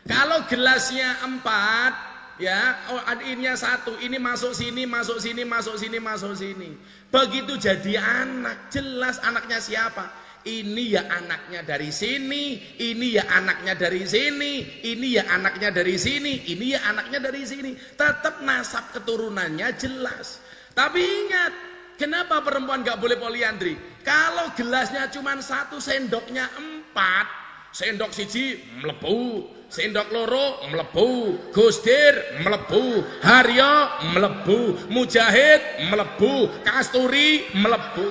[0.09, 1.92] Kalau gelasnya empat,
[2.41, 6.72] ya oh ininya satu ini masuk sini masuk sini masuk sini masuk sini.
[7.12, 10.09] Begitu jadi anak jelas anaknya siapa?
[10.41, 16.49] Ini ya anaknya dari sini ini ya anaknya dari sini ini ya anaknya dari sini
[16.49, 17.76] ini ya anaknya dari sini.
[17.76, 20.41] Tetap nasab keturunannya jelas.
[20.72, 21.53] Tapi ingat
[22.01, 23.76] kenapa perempuan gak boleh poliandri?
[24.01, 27.28] Kalau gelasnya cuma satu sendoknya empat
[27.76, 31.10] sendok siji melebu Sendok loro melebu,
[31.54, 38.10] Gustir melebu, Haryo melebu, Mujahid melebu, Kasturi melebu.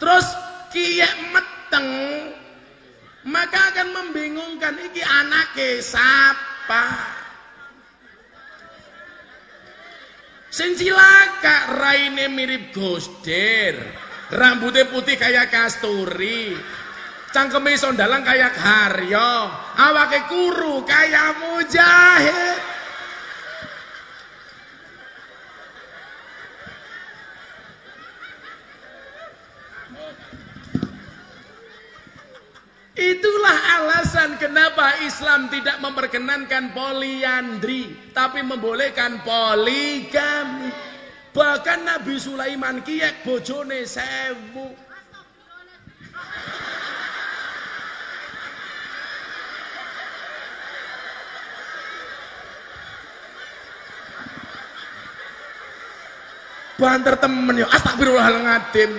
[0.00, 0.26] Terus
[0.72, 1.88] kiek meteng?
[3.28, 6.84] Maka akan membingungkan iki anake siapa?
[10.48, 13.76] Sing cilaka raine mirip Gustir,
[14.32, 16.56] rambutnya putih kayak kasturi,
[17.34, 19.32] cangkeme iso ndalang kaya Haryo,
[19.78, 22.76] awake kuru kaya Mujahid.
[32.96, 40.72] Itulah alasan kenapa Islam tidak memperkenankan poliandri, tapi membolehkan poligami.
[41.36, 44.65] Bahkan Nabi Sulaiman kiek bojone sewu.
[56.76, 58.92] Banter temen yo astagfirullahaladzim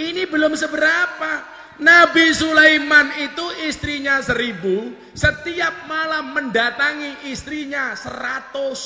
[0.00, 1.50] ini belum seberapa
[1.80, 8.80] Nabi Sulaiman itu istrinya seribu, setiap malam mendatangi istrinya seratus.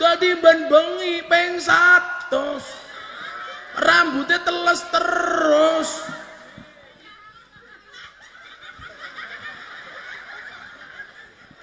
[0.00, 2.56] Tadi ben bengi peng satu.
[3.76, 5.88] Rambutnya teles terus.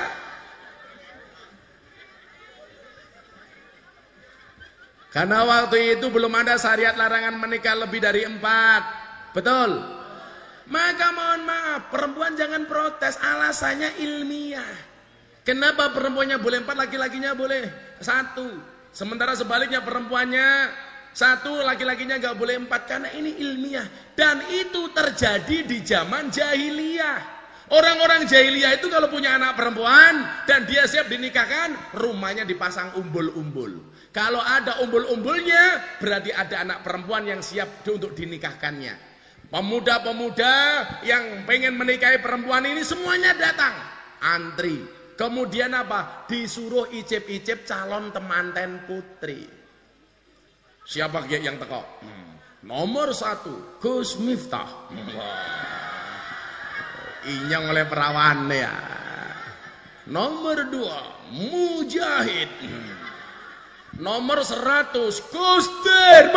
[5.12, 8.82] Karena waktu itu belum ada syariat larangan menikah lebih dari empat.
[9.36, 9.78] Betul?
[10.72, 14.74] Maka mohon maaf, perempuan jangan protes, alasannya ilmiah.
[15.44, 17.68] Kenapa perempuannya boleh empat, laki-lakinya boleh
[18.00, 18.48] satu.
[18.96, 20.72] Sementara sebaliknya perempuannya
[21.14, 22.90] satu, laki-lakinya gak boleh empat.
[22.90, 23.86] Karena ini ilmiah.
[24.18, 27.46] Dan itu terjadi di zaman jahiliyah.
[27.74, 33.94] Orang-orang jahiliyah itu kalau punya anak perempuan dan dia siap dinikahkan, rumahnya dipasang umbul-umbul.
[34.14, 39.14] Kalau ada umbul-umbulnya, berarti ada anak perempuan yang siap untuk dinikahkannya.
[39.50, 40.54] Pemuda-pemuda
[41.08, 43.74] yang pengen menikahi perempuan ini semuanya datang.
[44.22, 44.82] Antri.
[45.14, 46.26] Kemudian apa?
[46.26, 49.63] Disuruh icip-icip calon temanten putri.
[50.84, 51.82] Siapa yang teko?
[52.04, 52.36] Hmm.
[52.64, 54.92] Nomor satu, Gus Miftah.
[57.24, 58.72] Inyong oleh perawan ya.
[60.12, 61.00] Nomor dua,
[61.32, 62.52] Mujahid.
[62.60, 63.04] Hmm.
[63.94, 64.90] Nomor 100
[65.30, 66.34] Guster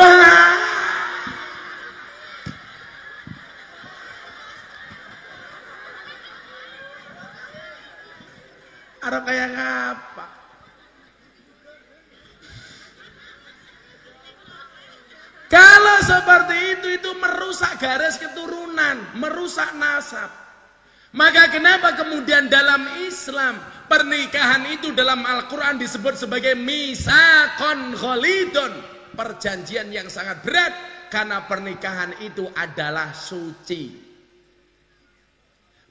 [9.01, 10.27] Ada kayak apa?
[15.47, 17.11] Kalau seperti itu itu
[17.97, 20.31] merusak garis keturunan, merusak nasab.
[21.17, 28.75] Maka kenapa kemudian dalam Islam Pernikahan itu dalam Al-Quran disebut sebagai misakon kholidon.
[29.15, 30.75] Perjanjian yang sangat berat.
[31.07, 33.95] Karena pernikahan itu adalah suci.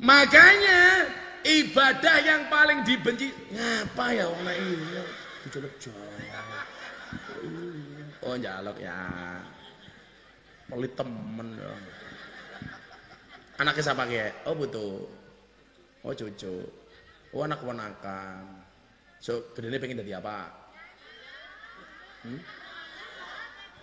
[0.03, 1.07] Makanya
[1.47, 3.31] ibadah yang paling dibenci.
[3.55, 4.99] Ngapa ya orang ini?
[8.27, 9.07] Oh jaluk ya.
[10.69, 11.49] Pelit temen.
[11.57, 11.73] Ya.
[13.61, 14.45] Anaknya siapa kayak?
[14.49, 15.05] Oh butuh.
[16.03, 16.55] Oh cucu.
[17.31, 18.65] Oh anak wanakan.
[19.19, 20.53] So, gedene pengen jadi apa?
[22.21, 22.41] Hmm?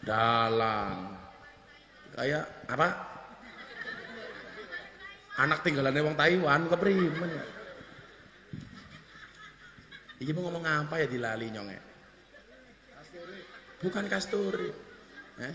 [0.06, 1.18] Dalang.
[2.14, 2.88] Kayak apa?
[5.40, 7.44] Anak tinggalannya wong Taiwan keprimen ya.
[10.22, 11.82] Iki mau ngomong apa ya dilali nyong ya?
[13.82, 14.70] Bukan kasturi.
[15.42, 15.54] Eh?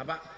[0.00, 0.33] Apa?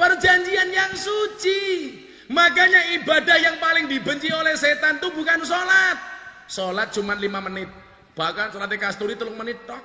[0.00, 1.92] Perjanjian yang suci.
[2.32, 6.00] Makanya ibadah yang paling dibenci oleh setan itu bukan sholat.
[6.48, 7.68] Sholat cuma lima menit.
[8.16, 9.82] Bahkan sholat kasturi telung menit tok.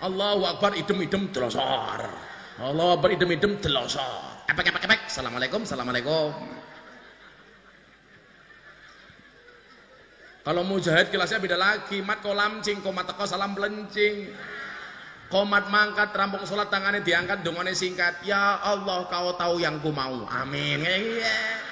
[0.00, 2.00] Allahu Akbar idem-idem telosor.
[2.64, 4.48] Allah Akbar idem-idem telosor.
[4.48, 5.00] Epek epek epek.
[5.04, 6.32] Assalamualaikum, Assalamualaikum.
[10.48, 12.00] Kalau mujahid kelasnya beda lagi.
[12.00, 14.32] Mat kolam cing, komat teko salam pelencing.
[15.28, 18.16] Komat mangkat, rampung sholat tangannya diangkat, dongannya singkat.
[18.24, 20.24] Ya Allah kau tahu yang ku mau.
[20.24, 20.80] Amin.
[20.80, 21.68] Iya.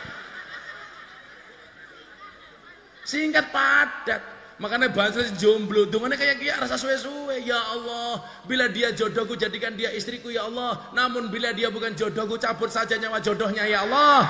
[3.09, 4.22] Singkat padat.
[4.57, 7.44] Makanya bahasa jomblo, dungane kayak kia rasa suwe-suwe.
[7.44, 10.92] Ya Allah, bila dia jodohku jadikan dia istriku ya Allah.
[10.96, 14.20] Namun bila dia bukan jodohku cabut saja nyawa jodohnya ya Allah.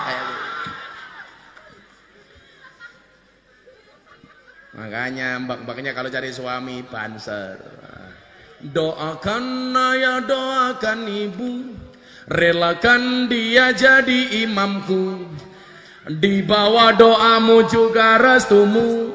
[4.76, 7.85] Makanya mbak-mbaknya kalau cari suami banser.
[8.66, 11.70] Doakan ayah, doakan ibu.
[12.26, 15.22] Relakan dia jadi imamku.
[16.10, 19.14] Di bawah doamu juga restumu.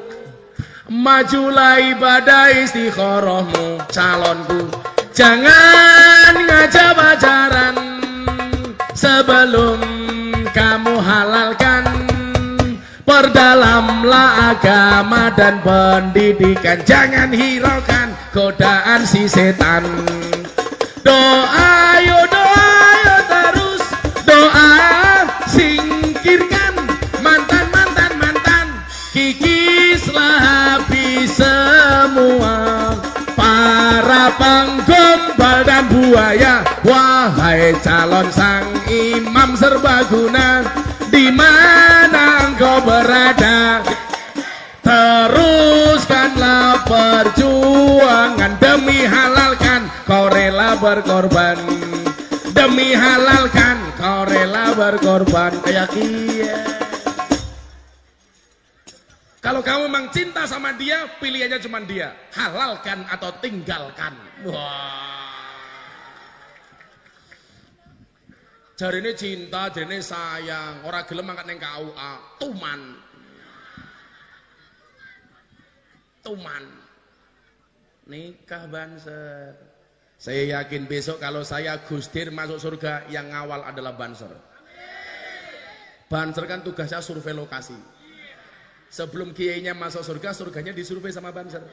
[0.88, 4.72] Majulah ibadah istikharahmu calonku.
[5.12, 7.76] Jangan ngajak pacaran
[8.96, 9.80] Sebelum
[10.56, 11.84] kamu halalkan.
[13.04, 16.80] Perdalamlah agama dan pendidikan.
[16.88, 19.84] Jangan hiraukan godaan si setan.
[21.04, 22.72] Doa yo doa
[23.04, 23.82] yo terus.
[24.24, 24.72] Doa
[25.44, 26.74] singkirkan.
[27.20, 28.66] Mantan-mantan mantan
[29.12, 30.80] Kikislah
[31.28, 32.56] semua.
[33.36, 36.64] Para penggombal dan buaya.
[36.88, 40.64] Wahai calon sang imam serbaguna
[41.12, 43.84] di mana engkau berada?
[44.82, 45.71] Teruskanlah
[46.92, 51.56] perjuangan demi halalkan kau rela berkorban
[52.52, 56.60] demi halalkan kau rela berkorban kayak kia.
[59.42, 62.14] Kalau kamu memang cinta sama dia, pilihannya cuma dia.
[62.30, 64.14] Halalkan atau tinggalkan.
[64.46, 65.42] Wah.
[68.78, 70.86] Jari ini cinta, jari ini sayang.
[70.86, 72.12] Orang gelem angkat neng KUA.
[72.38, 72.80] Tuman.
[76.22, 76.81] Tuman.
[78.06, 79.54] Nikah banser.
[80.18, 84.30] Saya yakin besok kalau saya Gustir masuk surga yang ngawal adalah Banser.
[86.06, 87.74] Banser kan tugasnya survei lokasi.
[88.92, 91.64] Sebelum kiainya masuk surga, surganya disurvei sama banser.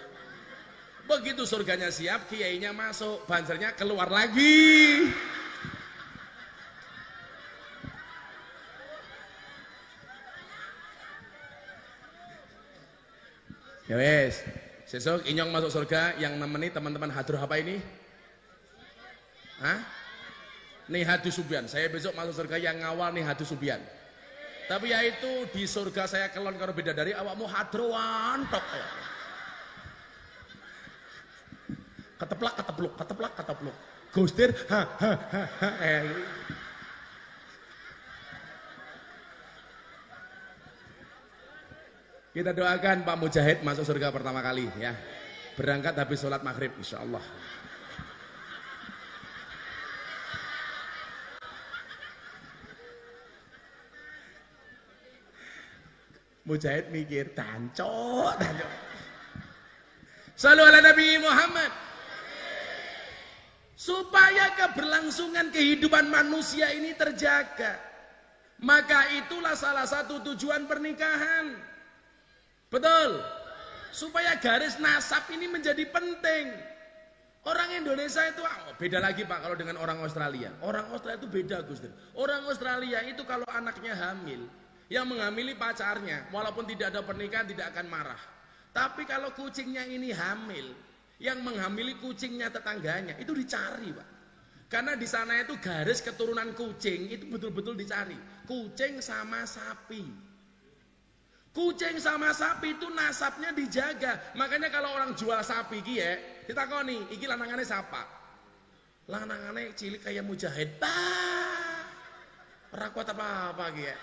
[1.04, 5.12] Begitu surganya siap, kiainya masuk, bansernya keluar lagi.
[13.92, 14.40] Ya wes,
[14.90, 17.78] sesok inyong masuk surga yang nemeni teman-teman hadir apa ini?
[19.62, 19.80] Hah?
[20.90, 21.70] Nih hadis subian.
[21.70, 23.78] Saya besok masuk surga yang ngawal nih hadis subian.
[24.66, 28.66] Tapi ya itu di surga saya kelon karo beda dari awakmu hadroan tok.
[32.18, 33.76] Keteplak ketepluk, keteplak ketepluk.
[34.10, 35.70] Gustir ha ha ha ha.
[35.86, 36.02] Eh.
[42.30, 44.94] Kita doakan Pak Mujahid masuk surga pertama kali ya.
[45.58, 47.26] Berangkat habis sholat maghrib insya Allah.
[56.46, 58.72] Mujahid mikir, tancok, tancok.
[60.38, 61.72] Selalu ala Nabi Muhammad.
[63.74, 67.78] Supaya keberlangsungan kehidupan manusia ini terjaga.
[68.62, 71.69] Maka itulah salah satu tujuan pernikahan.
[72.70, 73.22] Betul.
[73.90, 76.54] Supaya garis nasab ini menjadi penting.
[77.48, 80.54] Orang Indonesia itu oh, beda lagi Pak kalau dengan orang Australia.
[80.62, 81.82] Orang Australia itu beda Gus.
[82.14, 84.46] Orang Australia itu kalau anaknya hamil,
[84.92, 88.22] yang menghamili pacarnya, walaupun tidak ada pernikahan tidak akan marah.
[88.70, 90.78] Tapi kalau kucingnya ini hamil,
[91.18, 94.08] yang menghamili kucingnya tetangganya itu dicari, Pak.
[94.70, 98.14] Karena di sana itu garis keturunan kucing itu betul-betul dicari.
[98.46, 100.29] Kucing sama sapi.
[101.50, 104.34] Kucing sama sapi itu nasabnya dijaga.
[104.38, 106.14] Makanya kalau orang jual sapi ki ya,
[106.70, 108.06] koni, iki lanangannya siapa?
[109.10, 110.78] Lanangannya cilik kayak mujahid.
[110.78, 111.84] Bah.
[112.70, 113.96] Rakwat apa-apa ki ya.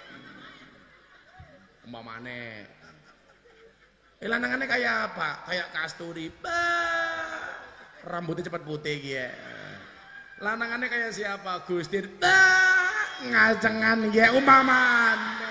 [1.86, 2.66] Umpamane.
[4.18, 5.46] Eh lanangannya kayak apa?
[5.46, 6.26] Kayak kasturi.
[8.02, 9.30] Rambutnya cepat putih gitu
[10.40, 11.64] lanangannya kayak siapa?
[11.64, 12.12] Gustir.
[12.20, 12.76] Bah
[13.16, 15.45] ngacengan ya umpamane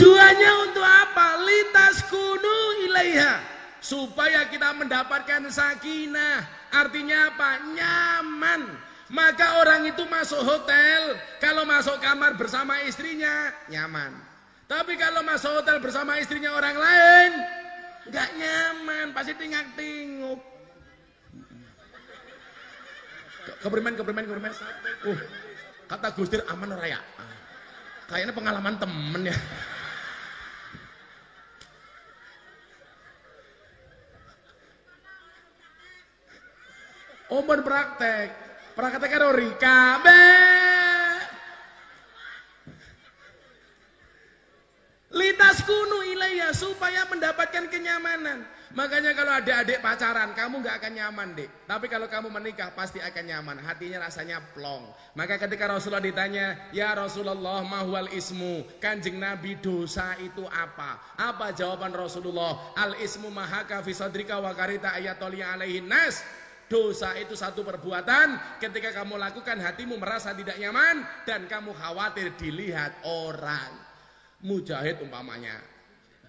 [0.00, 1.44] Tujuannya untuk apa?
[1.44, 3.36] Lintas kunu ilaiha.
[3.84, 6.40] Supaya kita mendapatkan sakinah.
[6.72, 7.60] Artinya apa?
[7.68, 8.62] Nyaman.
[9.12, 11.20] Maka orang itu masuk hotel.
[11.36, 14.16] Kalau masuk kamar bersama istrinya, nyaman.
[14.64, 17.32] Tapi kalau masuk hotel bersama istrinya orang lain,
[18.08, 19.06] nggak nyaman.
[19.12, 20.40] Pasti tingak-tinguk.
[23.60, 24.52] Keprimen, keprimen, keprimen.
[25.04, 25.20] Uh,
[25.92, 27.04] kata Gustir aman raya.
[28.08, 29.36] Kayaknya pengalaman temen ya.
[37.30, 38.28] Umur praktek.
[38.74, 40.02] Praktek Rika.
[40.02, 40.22] Be.
[45.10, 48.46] Litas kunu ilaiya supaya mendapatkan kenyamanan.
[48.70, 51.50] Makanya kalau ada adik pacaran, kamu nggak akan nyaman, dek.
[51.66, 53.58] Tapi kalau kamu menikah, pasti akan nyaman.
[53.58, 54.86] Hatinya rasanya plong.
[55.18, 58.62] Maka ketika Rasulullah ditanya, Ya Rasulullah, mahwal ismu.
[58.78, 61.02] Kanjeng Nabi, dosa itu apa?
[61.18, 62.70] Apa jawaban Rasulullah?
[62.78, 66.22] Al ismu mahaka fi sadrika wa karita ayatoli alaihi nas.
[66.70, 73.02] Dosa itu satu perbuatan ketika kamu lakukan hatimu merasa tidak nyaman dan kamu khawatir dilihat
[73.02, 73.74] orang.
[74.46, 75.58] Mujahid umpamanya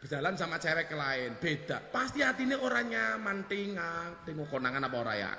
[0.01, 5.31] berjalan sama cewek lain beda pasti hatinya orang nyaman tinggal tengok konangan apa orang ya.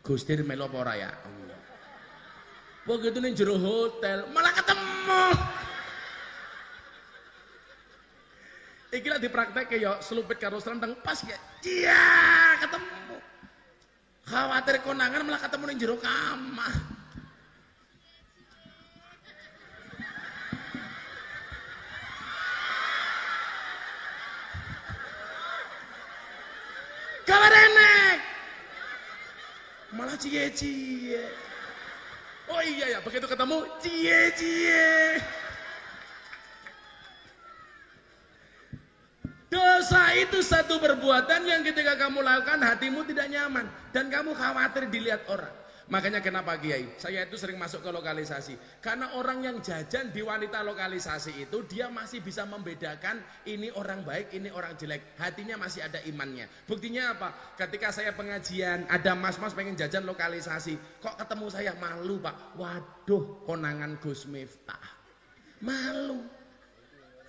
[0.00, 1.12] Gustir melo apa orang ya
[2.86, 5.24] begitu nih jero hotel malah ketemu
[8.86, 11.36] Iki lah dipraktek ya selupit karo serenteng pas ya.
[11.66, 12.06] Iya,
[12.64, 13.18] ketemu.
[14.26, 16.74] Khawatir konangan malah ketemu di jero kamar.
[27.22, 28.18] Kawarenek.
[29.94, 31.22] Malah cie-cie.
[32.50, 35.22] Oh iya ya, begitu ketemu cie-cie.
[39.56, 45.24] Dosa itu satu perbuatan yang ketika kamu lakukan hatimu tidak nyaman dan kamu khawatir dilihat
[45.32, 45.48] orang.
[45.86, 46.98] Makanya kenapa Kiai?
[46.98, 48.58] Saya itu sering masuk ke lokalisasi.
[48.82, 54.34] Karena orang yang jajan di wanita lokalisasi itu dia masih bisa membedakan ini orang baik,
[54.34, 55.14] ini orang jelek.
[55.16, 56.50] Hatinya masih ada imannya.
[56.66, 57.54] Buktinya apa?
[57.54, 60.74] Ketika saya pengajian, ada mas-mas pengen jajan lokalisasi.
[61.00, 62.58] Kok ketemu saya malu Pak?
[62.58, 64.82] Waduh, konangan Gus Miftah.
[65.62, 66.26] Malu.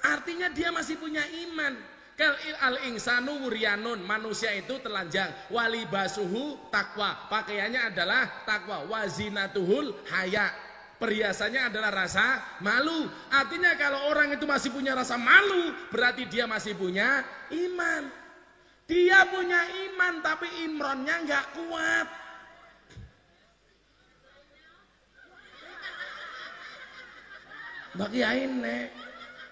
[0.01, 1.96] Artinya dia masih punya iman.
[2.17, 2.33] Kal
[2.65, 5.29] al insanu wuryanun, manusia itu telanjang.
[5.53, 8.89] Wali basuhu takwa, pakaiannya adalah takwa.
[8.89, 10.49] Wazinatuhul haya,
[10.97, 13.05] perhiasannya adalah rasa malu.
[13.29, 17.21] Artinya kalau orang itu masih punya rasa malu, berarti dia masih punya
[17.53, 18.09] iman.
[18.89, 22.07] Dia punya iman tapi imronnya nggak kuat.
[27.93, 28.89] Bagi ini,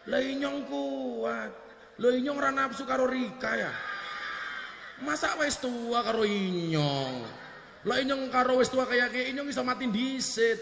[0.10, 1.65] lenyong kuat.
[1.96, 3.72] Lho inyong ora nafsu karo Rika ya.
[5.04, 7.24] Masa wis tua karo inyong.
[7.88, 10.60] Lah inyong karo wis tua kayak kayak inyong iso mati disit.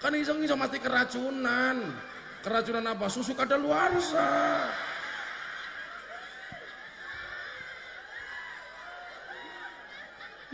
[0.00, 1.80] Kan iso iso mati keracunan.
[2.40, 3.08] Keracunan apa?
[3.12, 4.28] Susu kadaluarsa.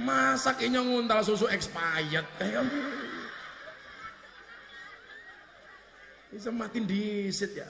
[0.03, 2.27] Masak inyong nguntal susu expired.
[2.41, 2.65] Kayak
[6.33, 7.69] Bisa mati disit ya.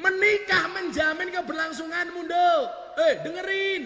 [0.00, 2.66] Menikah menjamin keberlangsunganmu, Dok.
[2.96, 3.84] Eh, dengerin.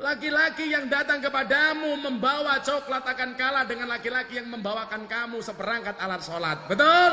[0.00, 6.22] Laki-laki yang datang kepadamu membawa coklat akan kalah dengan laki-laki yang membawakan kamu seperangkat alat
[6.24, 6.58] sholat.
[6.64, 7.12] Betul?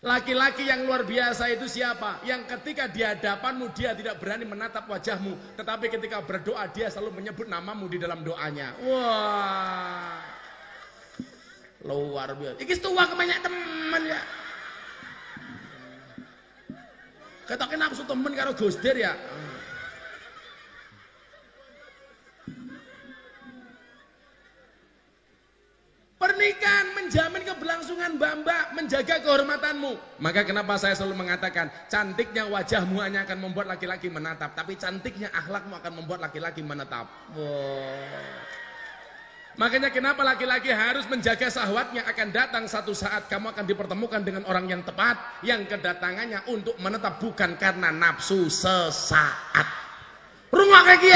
[0.00, 2.24] Laki-laki yang luar biasa itu siapa?
[2.24, 5.60] Yang ketika di hadapanmu dia tidak berani menatap wajahmu.
[5.60, 8.72] Tetapi ketika berdoa dia selalu menyebut namamu di dalam doanya.
[8.80, 10.24] Wah.
[11.84, 12.56] Luar biasa.
[12.64, 14.20] Iki tua kebanyak teman ya.
[17.50, 19.18] Ketoke nafsu temen karo Gusdir ya.
[26.14, 30.22] Pernikahan menjamin keberlangsungan mbak-mbak, menjaga kehormatanmu.
[30.22, 35.74] Maka kenapa saya selalu mengatakan, cantiknya wajahmu hanya akan membuat laki-laki menatap, tapi cantiknya akhlakmu
[35.74, 37.08] akan membuat laki-laki menetap.
[37.34, 38.59] Wow.
[39.58, 44.70] Makanya kenapa laki-laki harus menjaga sahwatnya akan datang satu saat kamu akan dipertemukan dengan orang
[44.70, 49.66] yang tepat yang kedatangannya untuk menetap bukan karena nafsu sesaat.
[50.50, 51.10] Rumah kaki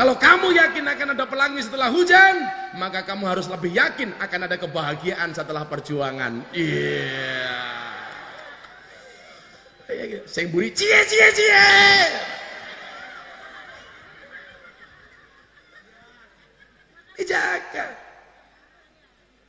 [0.00, 2.40] Kalau kamu yakin akan ada pelangi setelah hujan,
[2.80, 6.40] maka kamu harus lebih yakin akan ada kebahagiaan setelah perjuangan.
[6.56, 6.88] Iya.
[6.96, 7.80] Yeah.
[10.30, 12.39] Saya buri cie cie cie.
[17.20, 17.86] Dijaga.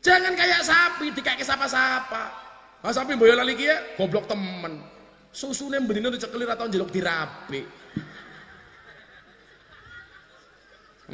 [0.04, 2.24] Jangan kayak sapi, dikaki sapa-sapa.
[2.82, 4.82] Ah sapi boyo lali ya, goblok temen.
[5.32, 7.64] Susune mbedine dicekelir atau njeluk dirapi.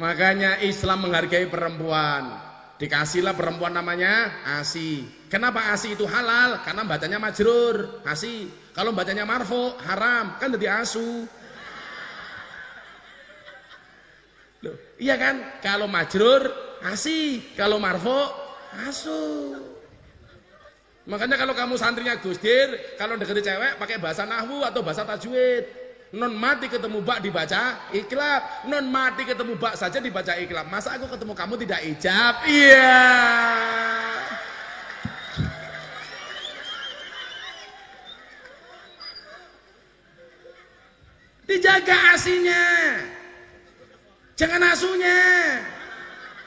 [0.02, 2.48] Makanya Islam menghargai perempuan.
[2.78, 5.06] Dikasihlah perempuan namanya Asi.
[5.26, 6.62] Kenapa Asi itu halal?
[6.62, 8.50] Karena bacanya majrur, Asi.
[8.74, 10.38] Kalau bacanya marfo, haram.
[10.38, 11.26] Kan jadi asu.
[14.58, 15.62] Loh, iya kan?
[15.62, 16.50] Kalau majrur
[16.82, 18.26] asi, kalau marfo
[18.86, 19.54] asu.
[21.08, 25.64] Makanya kalau kamu santrinya Gusdir, kalau deketi cewek pakai bahasa nahwu atau bahasa tajwid.
[26.08, 30.68] Non mati ketemu bak dibaca iklab, non mati ketemu bak saja dibaca iklab.
[30.68, 32.34] Masa aku ketemu kamu tidak ijab?
[32.48, 32.96] Iya.
[41.48, 42.64] Dijaga asinya.
[44.38, 45.18] Jangan asunya.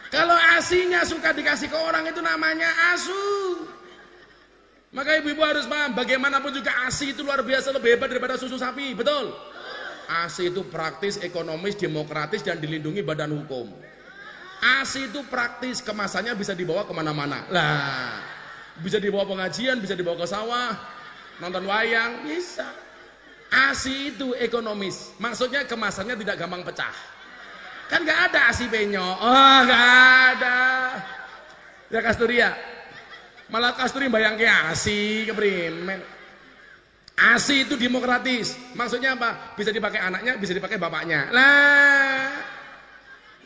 [0.07, 3.67] Kalau asinya suka dikasih ke orang itu namanya asu.
[4.91, 8.91] Maka ibu-ibu harus paham, bagaimanapun juga asi itu luar biasa lebih hebat daripada susu sapi,
[8.91, 9.31] betul?
[10.11, 13.71] Asi itu praktis, ekonomis, demokratis, dan dilindungi badan hukum.
[14.83, 17.47] Asi itu praktis, kemasannya bisa dibawa ke mana-mana.
[17.47, 18.19] Lah,
[18.83, 20.75] bisa dibawa pengajian, bisa dibawa ke sawah,
[21.39, 22.67] nonton wayang, bisa.
[23.47, 26.95] Asi itu ekonomis, maksudnya kemasannya tidak gampang pecah.
[27.91, 29.03] Kan gak ada asi penyo.
[29.03, 29.85] Oh, gak
[30.39, 30.59] ada.
[31.91, 32.55] Ya Kasturia.
[33.51, 35.99] Malah Kasturi bayang ke asi keprimen.
[37.19, 38.55] Asi itu demokratis.
[38.79, 39.59] Maksudnya apa?
[39.59, 41.27] Bisa dipakai anaknya, bisa dipakai bapaknya.
[41.35, 42.31] Lah.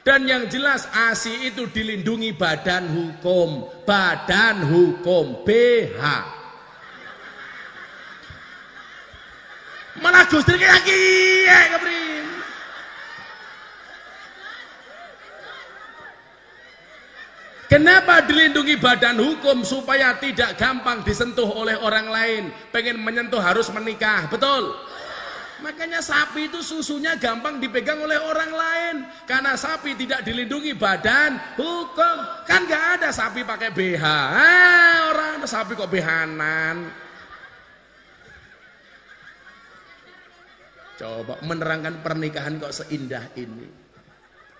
[0.05, 6.03] Dan yang jelas ASI itu dilindungi badan hukum, badan hukum BH.
[10.05, 12.34] Malah Gusti kayak kiye keprim.
[17.75, 22.43] Kenapa dilindungi badan hukum supaya tidak gampang disentuh oleh orang lain?
[22.71, 24.71] Pengen menyentuh harus menikah, betul?
[25.59, 28.95] Makanya sapi itu susunya gampang dipegang oleh orang lain
[29.27, 32.47] karena sapi tidak dilindungi badan hukum.
[32.47, 34.03] Kan nggak ada sapi pakai BH.
[34.07, 36.95] Ah, orang sapi kok behanan.
[40.95, 43.67] Coba menerangkan pernikahan kok seindah ini.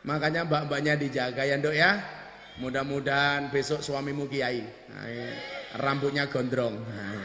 [0.03, 2.25] Makanya mbak-mbaknya dijaga ya, Nduk ya.
[2.56, 4.64] Mudah-mudahan besok suamimu kiai.
[4.64, 5.08] Nah,
[5.76, 6.80] rambutnya gondrong.
[6.80, 7.20] Nah,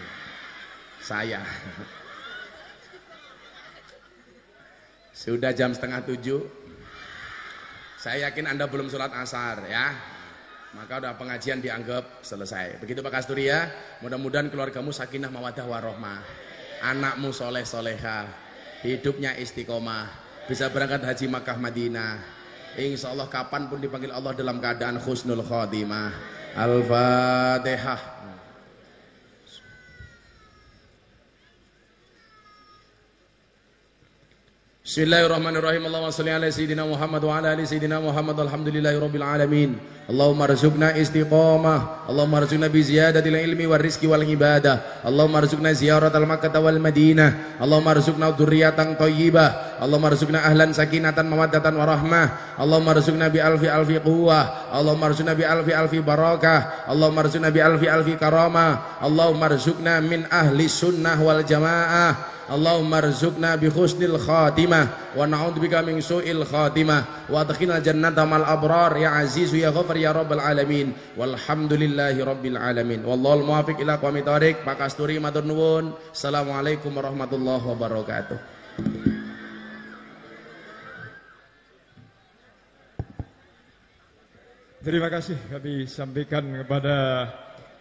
[0.99, 1.39] saya.
[5.15, 6.43] Sudah jam setengah tujuh.
[8.01, 9.93] Saya yakin Anda belum sholat asar ya.
[10.75, 12.81] Maka udah pengajian dianggap selesai.
[12.83, 13.69] Begitu Pak Kasturi ya.
[14.01, 16.23] Mudah-mudahan keluargamu sakinah mawadah warohmah.
[16.81, 18.27] Anakmu soleh soleha.
[18.81, 20.09] Hidupnya istiqomah.
[20.49, 22.40] Bisa berangkat haji Makkah Madinah.
[22.81, 26.17] Insya Allah kapan pun dipanggil Allah dalam keadaan khusnul khotimah.
[26.57, 28.20] Al-Fatihah.
[34.91, 35.87] Bismillahirrahmanirrahim.
[35.87, 38.35] Allahumma salli ala sayyidina Muhammad wa ala ali sayyidina Muhammad.
[38.43, 39.79] Alhamdulillahi rabbil alamin.
[40.11, 42.11] Allahumma arzuqna istiqamah.
[42.11, 45.07] Allahumma arzuqna bi ziyadatil ilmi war rizqi wal ibadah.
[45.07, 47.63] Allahumma arzuqna ziyaratal Makkah wal Madinah.
[47.63, 49.79] Allahumma arzuqna dzurriyyatan thayyibah.
[49.79, 52.27] Allahumma arzuqna ahlan sakinatan mawaddatan wa rahmah.
[52.59, 54.75] Allahumma arzuqna bi alfi alfi quwwah.
[54.75, 56.91] Allahumma arzuqna bi alfi alfi barakah.
[56.91, 58.99] Allahumma arzuqna bi alfi alfi karamah.
[58.99, 62.40] Allahumma arzuqna min ahli sunnah wal jamaah.
[62.51, 68.99] Allahumma rzuqna bi husnil khatimah wa na'udzubika min su'il khatimah wa adkhilna jannata mal abrar.
[68.99, 70.91] Ya azizu ya ghafar ya rabbal alamin.
[71.15, 73.07] Walhamdulillahi rabbil alamin.
[73.07, 75.95] Wallahul muwaffiq ila aqwamit thoriq Pak Kasturi matur nuwun.
[76.11, 78.39] Assalamualaikum warahmatullahi wabarakatuh.
[84.81, 87.29] Terima kasih kami sampaikan kepada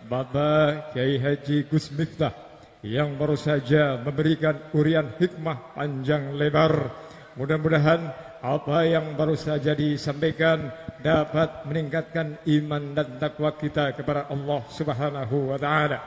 [0.05, 2.48] Bapak Kiai Haji Gus Miftah
[2.79, 6.91] yang baru saja memberikan urian hikmah panjang lebar.
[7.35, 8.07] Mudah-mudahan
[8.39, 10.71] apa yang baru saja disampaikan
[11.03, 15.99] dapat meningkatkan iman dan takwa kita kepada Allah Subhanahu wa taala.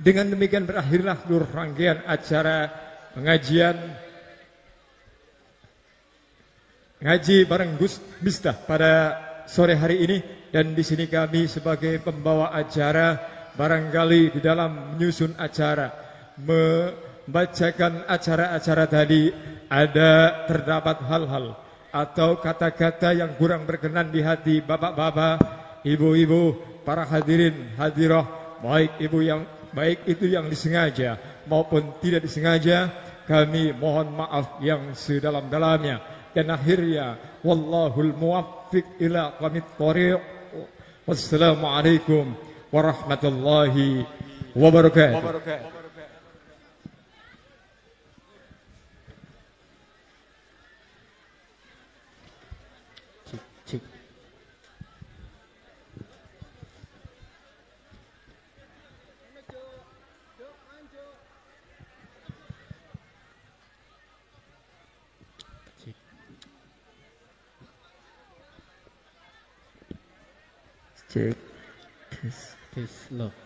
[0.00, 2.72] Dengan demikian berakhirlah seluruh rangkaian acara
[3.12, 3.76] pengajian
[7.00, 8.92] ngaji bareng Gus Miftah pada
[9.44, 10.18] sore hari ini
[10.52, 15.92] dan di sini kami sebagai pembawa acara barangkali di dalam menyusun acara
[16.40, 19.28] membacakan acara-acara tadi
[19.68, 21.60] ada terdapat hal-hal
[21.92, 25.36] atau kata-kata yang kurang berkenan di hati bapak-bapak,
[25.84, 26.56] ibu-ibu,
[26.88, 28.24] para hadirin hadirah,
[28.64, 29.44] baik ibu yang
[29.76, 32.88] baik itu yang disengaja maupun tidak disengaja,
[33.28, 36.00] kami mohon maaf yang sedalam-dalamnya
[36.32, 40.22] dan akhirnya wallahul muwaffiq ila qamit thariq.
[41.04, 44.06] Wassalamualaikum warahmatullahi
[44.54, 45.22] wabarakatuh.
[71.10, 71.49] Cek.
[73.10, 73.39] No.